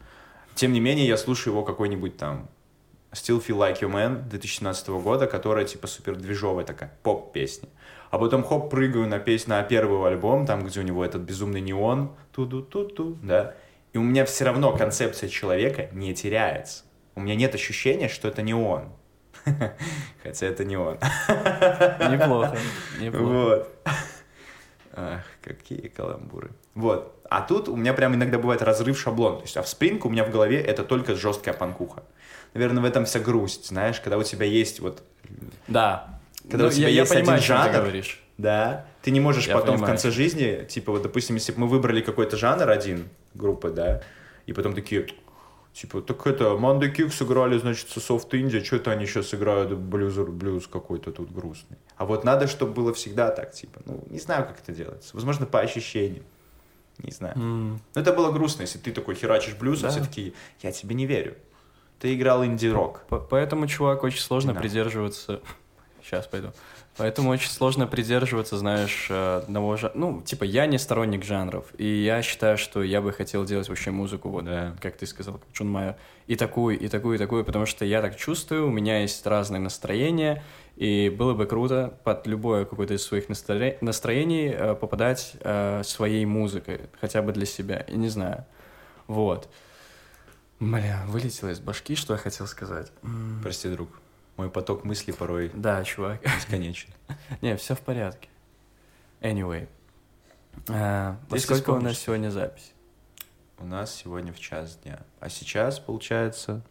[0.54, 2.48] Тем не менее, я слушаю его какой-нибудь там
[3.12, 7.68] Still Feel Like You Man 2017 года, которая типа супер движовая такая поп-песня.
[8.10, 11.60] А потом хоп, прыгаю на песню, на первый альбом, там, где у него этот безумный
[11.60, 13.54] неон, ту-ду-ту-ту, да.
[13.92, 16.84] И у меня все равно концепция человека не теряется.
[17.14, 18.92] У меня нет ощущения, что это не он.
[20.22, 20.98] Хотя это не он.
[22.10, 22.56] Неплохо,
[23.00, 23.24] неплохо.
[23.24, 23.68] Вот.
[24.92, 26.50] Ах, какие каламбуры.
[26.74, 27.20] Вот.
[27.28, 29.38] А тут у меня прям иногда бывает разрыв шаблон.
[29.38, 32.02] То есть, а в спринг у меня в голове это только жесткая панкуха
[32.54, 35.02] наверное, в этом вся грусть, знаешь, когда у тебя есть вот...
[35.68, 36.20] Да.
[36.42, 38.22] Когда ну, у тебя я, есть я понимаю, один жанр, ты говоришь.
[38.38, 39.84] да, ты не можешь я потом понимаю.
[39.84, 44.02] в конце жизни, типа, вот, допустим, если бы мы выбрали какой-то жанр один, группы, да,
[44.46, 45.06] и потом такие,
[45.72, 49.72] типа, так это, Monday Kick сыграли, значит, со Soft India, что это они сейчас играют
[49.74, 51.76] блюз, блюз какой-то тут грустный.
[51.96, 55.10] А вот надо, чтобы было всегда так, типа, ну, не знаю, как это делается.
[55.14, 56.24] Возможно, по ощущениям.
[56.98, 57.34] Не знаю.
[57.36, 57.78] Mm.
[57.94, 59.88] Но это было грустно, если ты такой херачишь блюз, да.
[59.88, 61.34] а все таки я тебе не верю
[62.00, 63.04] ты играл инди-рок.
[63.28, 64.60] Поэтому, чувак, очень сложно да.
[64.60, 65.40] придерживаться...
[66.02, 66.48] Сейчас пойду.
[66.96, 69.96] Поэтому очень сложно придерживаться, знаешь, одного жанра.
[69.96, 73.90] Ну, типа, я не сторонник жанров, и я считаю, что я бы хотел делать вообще
[73.90, 74.74] музыку, вот, да.
[74.80, 75.96] как ты сказал, как Джон Майер,
[76.26, 79.60] и такую, и такую, и такую, потому что я так чувствую, у меня есть разные
[79.60, 80.42] настроения,
[80.76, 83.76] и было бы круто под любое какое-то из своих настро...
[83.80, 88.44] настроений э, попадать э, своей музыкой, хотя бы для себя, и не знаю.
[89.06, 89.48] Вот.
[90.60, 92.92] Бля, вылетело из башки, что я хотел сказать.
[93.42, 93.88] Прости, друг.
[94.36, 95.50] Мой поток мыслей порой...
[95.54, 96.22] Да, чувак.
[96.22, 96.90] Бесконечен.
[97.40, 98.28] Не, все в порядке.
[99.20, 99.68] Anyway.
[100.68, 102.72] А, во сколько у нас сегодня запись?
[103.58, 105.00] У нас сегодня в час дня.
[105.18, 106.62] А сейчас, получается...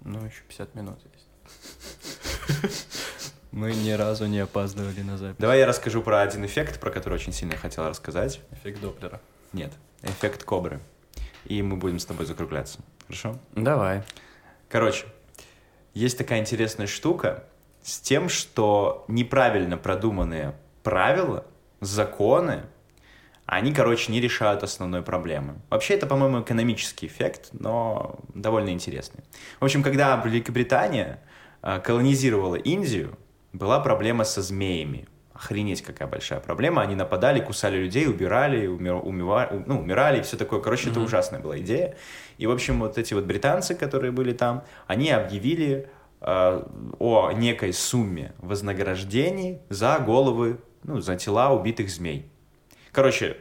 [0.00, 2.86] Ну, еще 50 минут есть.
[3.52, 5.36] Мы ни разу не опаздывали на запись.
[5.38, 8.40] Давай я расскажу про один эффект, про который очень сильно хотел рассказать.
[8.52, 9.20] Эффект Доплера.
[9.52, 9.72] Нет,
[10.02, 10.80] эффект Кобры.
[11.44, 12.80] И мы будем с тобой закругляться.
[13.08, 13.38] Хорошо?
[13.54, 14.02] Давай.
[14.68, 15.06] Короче,
[15.94, 17.44] есть такая интересная штука
[17.82, 21.46] с тем, что неправильно продуманные правила,
[21.80, 22.66] законы,
[23.46, 25.54] они, короче, не решают основной проблемы.
[25.70, 29.24] Вообще, это, по-моему, экономический эффект, но довольно интересный.
[29.58, 31.22] В общем, когда Великобритания
[31.62, 33.18] э, колонизировала Индию,
[33.54, 35.08] была проблема со змеями.
[35.38, 36.82] Охренеть, какая большая проблема.
[36.82, 40.60] Они нападали, кусали людей, убирали, умер, умивали, ну, умирали и все такое.
[40.60, 40.92] Короче, mm-hmm.
[40.92, 41.96] это ужасная была идея.
[42.38, 45.88] И, в общем, вот эти вот британцы, которые были там, они объявили
[46.20, 46.62] э,
[46.98, 52.28] о некой сумме вознаграждений за головы, ну, за тела убитых змей.
[52.90, 53.36] Короче,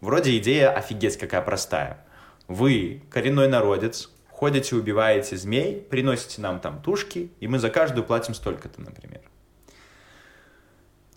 [0.00, 2.06] вроде идея офигеть какая простая.
[2.46, 8.34] Вы, коренной народец, ходите, убиваете змей, приносите нам там тушки, и мы за каждую платим
[8.34, 9.22] столько-то, например.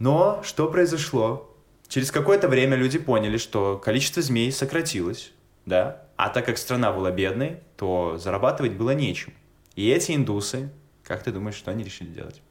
[0.04, 1.56] Но что произошло?
[1.88, 5.32] Через какое-то время люди поняли, что количество змей сократилось,
[5.66, 9.34] да, а так как страна была бедной, то зарабатывать было нечем.
[9.78, 10.74] И эти индусы,
[11.06, 12.42] как ты думаешь, что они решили делать?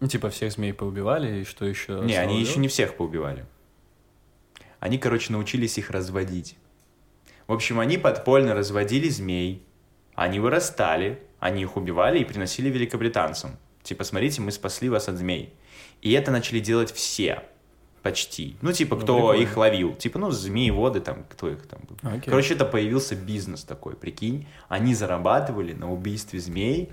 [0.00, 2.02] Ну, типа всех змей поубивали, и что еще?
[2.04, 3.46] Не, они еще не всех поубивали.
[4.80, 6.58] Они, короче, научились их разводить.
[7.46, 9.66] В общем, они подпольно разводили змей,
[10.14, 13.52] они вырастали, они их убивали и приносили великобританцам.
[13.88, 15.54] Типа, смотрите, мы спасли вас от змей.
[16.02, 17.42] И это начали делать все.
[18.02, 18.54] Почти.
[18.60, 19.42] Ну, типа, ну, кто прикольно.
[19.42, 19.94] их ловил.
[19.94, 21.96] Типа, ну, змееводы там, кто их там был.
[22.02, 22.20] Окей.
[22.26, 24.46] Короче, это появился бизнес такой, прикинь.
[24.68, 26.90] Они зарабатывали на убийстве змей.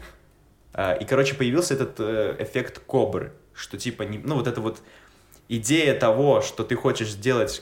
[0.72, 3.34] А, и, короче, появился этот э, эффект кобры.
[3.54, 4.82] что типа, не, ну вот это вот
[5.50, 7.62] идея того, что ты хочешь сделать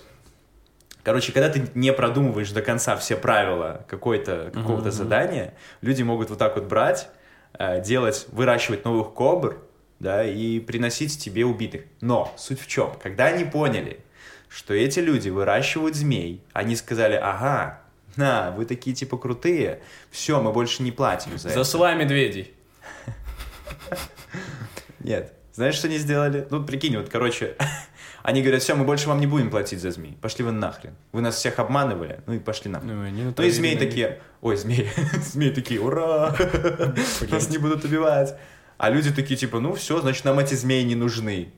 [1.02, 4.92] Короче, когда ты не продумываешь до конца все правила какой-то, какого-то mm-hmm.
[4.92, 7.10] задания, люди могут вот так вот брать,
[7.60, 9.64] делать, выращивать новых кобр,
[10.00, 11.84] да, и приносить тебе убитых.
[12.02, 12.92] Но суть в чем?
[13.02, 14.00] Когда они поняли,
[14.50, 17.82] что эти люди выращивают змей, они сказали, ага,
[18.16, 19.82] на, вы такие типа крутые,
[20.12, 22.04] все, мы больше не платим за Засылай это.
[22.04, 22.54] медведей.
[25.00, 25.34] Нет.
[25.54, 26.48] Знаешь, что они сделали?
[26.50, 27.56] Ну, прикинь, вот, короче,
[28.24, 30.18] они говорят, все, мы больше вам не будем платить за змей.
[30.22, 30.96] Пошли вы нахрен.
[31.12, 33.14] Вы нас всех обманывали, ну и пошли нахрен.
[33.16, 34.90] Ну, ну и змеи такие, ой, змеи,
[35.22, 36.34] змеи такие, ура,
[37.30, 38.34] нас не будут убивать.
[38.78, 41.52] А люди такие, типа, ну все, значит, нам эти змеи не нужны.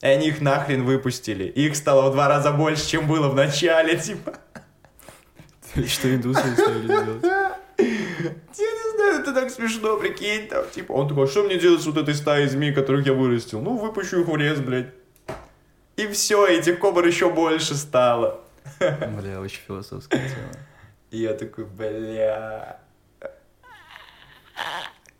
[0.00, 1.44] И они их нахрен выпустили.
[1.44, 4.34] их стало в два раза больше, чем было в начале, типа.
[5.84, 7.24] Что индусы стали делать?
[7.76, 7.86] Я
[8.54, 11.86] не знаю, это так смешно, прикинь, там, типа, он такой, «А что мне делать с
[11.86, 13.60] вот этой стаей змей, которых я вырастил?
[13.60, 14.97] Ну, выпущу их в лес, блядь.
[15.98, 18.40] И все, этих кобр еще больше стало.
[18.78, 20.52] Бля, очень философская тема.
[21.10, 22.80] И я такой, бля...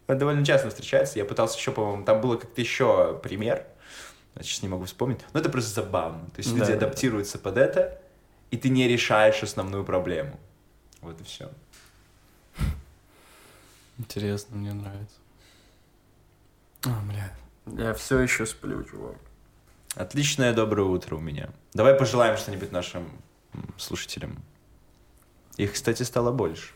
[0.06, 1.18] Он довольно часто встречается.
[1.18, 3.66] Я пытался еще, по-моему, там было как-то еще пример.
[4.34, 5.18] Значит, не могу вспомнить.
[5.32, 6.26] Но это просто забавно.
[6.26, 7.42] То есть люди да, адаптируются да.
[7.42, 8.00] под это,
[8.52, 10.38] и ты не решаешь основную проблему.
[11.00, 11.50] Вот и все.
[13.98, 15.16] Интересно, мне нравится.
[16.84, 17.34] А, бля.
[17.66, 19.16] Я все еще сплю, чувак.
[19.98, 21.48] Отличное доброе утро у меня.
[21.74, 23.10] Давай пожелаем что-нибудь нашим
[23.76, 24.38] слушателям.
[25.56, 26.68] Их, кстати, стало больше.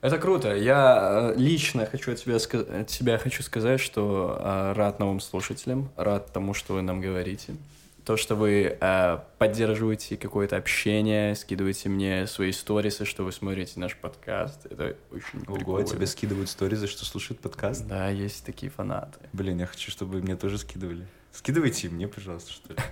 [0.00, 0.54] Это круто.
[0.54, 5.90] Я э, лично хочу от себя, от себя хочу сказать, что э, рад новым слушателям,
[5.96, 7.56] рад тому, что вы нам говорите.
[8.04, 13.96] То, что вы э, поддерживаете какое-то общение, скидываете мне свои сторисы, что вы смотрите наш
[13.96, 15.88] подкаст, это очень Ого, прикольно.
[15.88, 17.84] тебе скидывают сторисы, что слушают подкаст?
[17.88, 19.18] Да, есть такие фанаты.
[19.32, 21.08] Блин, я хочу, чтобы мне тоже скидывали.
[21.32, 22.78] Скидывайте мне, пожалуйста, что ли.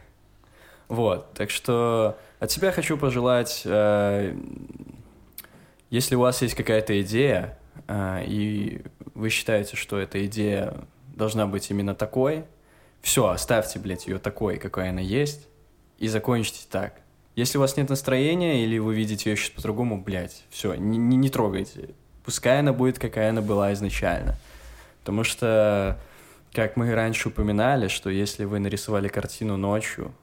[0.89, 4.37] Вот, так что от себя хочу пожелать, э,
[5.91, 7.59] если у вас есть какая-то идея,
[7.89, 8.83] э, и
[9.15, 12.45] вы считаете, что эта идея должна быть именно такой,
[13.01, 15.49] все, оставьте, блядь, ее такой, какая она есть,
[15.99, 17.01] и закончите так.
[17.35, 21.17] Если у вас нет настроения, или вы видите ее сейчас по-другому, блядь, все, не, не,
[21.17, 21.91] не трогайте.
[22.25, 24.37] Пускай она будет, какая она была изначально.
[25.01, 25.99] Потому что
[26.57, 30.15] как мы раньше упоминали, что если вы нарисовали картину ночью,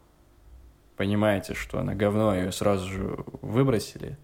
[0.97, 4.17] понимаете, что она говно, ее сразу же выбросили,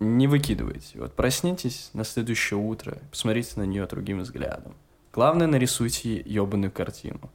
[0.00, 0.98] не выкидывайте.
[0.98, 4.74] Вот проснитесь на следующее утро, посмотрите на нее другим взглядом.
[5.12, 7.30] Главное, нарисуйте ебаную картину.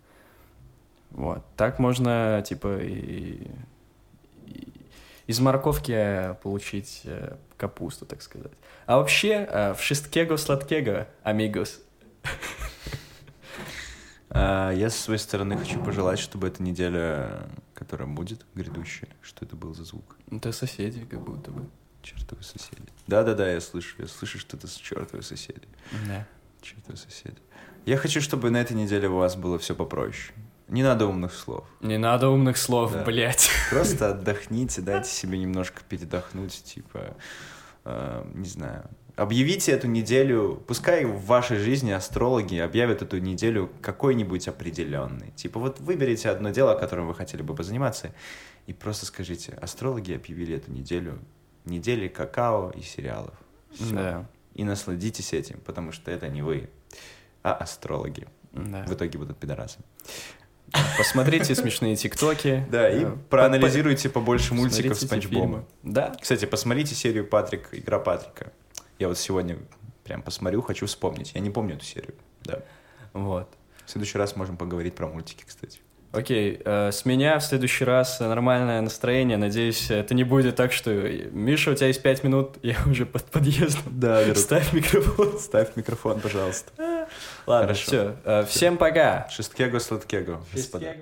[1.11, 1.45] Вот.
[1.55, 3.47] Так можно, типа, и,
[5.25, 8.51] из морковки получить э, капусту, так сказать.
[8.87, 11.79] А вообще, э, в шесткего сладкего, амигос.
[14.29, 19.55] А, я со своей стороны хочу пожелать, чтобы эта неделя, которая будет, грядущая, что это
[19.55, 20.17] был за звук?
[20.31, 21.67] Это соседи, как будто бы.
[22.01, 22.87] Чертовы соседи.
[23.07, 25.67] Да-да-да, я слышу, я слышу, что это чертовы соседи.
[26.07, 26.25] Да.
[26.61, 27.37] Чертовы соседи.
[27.85, 30.33] Я хочу, чтобы на этой неделе у вас было все попроще.
[30.69, 31.65] Не надо умных слов.
[31.81, 33.03] Не надо умных слов, да.
[33.03, 33.49] блядь.
[33.69, 37.17] Просто отдохните, дайте себе немножко передохнуть, типа,
[37.85, 38.87] э, не знаю,
[39.19, 45.31] Объявите эту неделю, пускай в вашей жизни астрологи объявят эту неделю какой-нибудь определенный.
[45.31, 48.13] Типа вот выберите одно дело, которым вы хотели бы позаниматься,
[48.65, 51.19] и просто скажите, астрологи объявили эту неделю
[51.65, 53.33] недели какао и сериалов.
[53.73, 53.93] Все.
[53.93, 54.25] Да.
[54.53, 56.69] И насладитесь этим, потому что это не вы,
[57.43, 58.25] а астрологи.
[58.53, 58.85] Да.
[58.85, 59.79] В итоге будут пидорасы.
[60.97, 62.65] Посмотрите смешные тиктоки.
[62.71, 65.65] Да, и проанализируйте побольше мультиков Спанч Боба.
[65.83, 66.15] Да.
[66.21, 68.53] Кстати, посмотрите серию Патрик, игра Патрика.
[68.99, 69.57] Я вот сегодня
[70.03, 71.31] прям посмотрю, хочу вспомнить.
[71.33, 72.59] Я не помню эту серию, да.
[73.13, 73.49] Вот.
[73.85, 75.79] В следующий раз можем поговорить про мультики, кстати.
[76.11, 79.37] Окей, э, с меня в следующий раз нормальное настроение.
[79.37, 83.25] Надеюсь, это не будет так, что Миша, у тебя есть пять минут, я уже под
[83.25, 83.83] подъездом.
[83.99, 84.35] Да, Веру.
[84.35, 85.39] Ставь микрофон.
[85.39, 86.71] Ставь микрофон, пожалуйста.
[87.45, 87.83] Ладно, Хорошо.
[87.83, 88.15] все.
[88.25, 89.29] Э, всем пока.
[89.29, 90.43] Шесткего, сладкего.
[90.51, 90.95] Шесткего.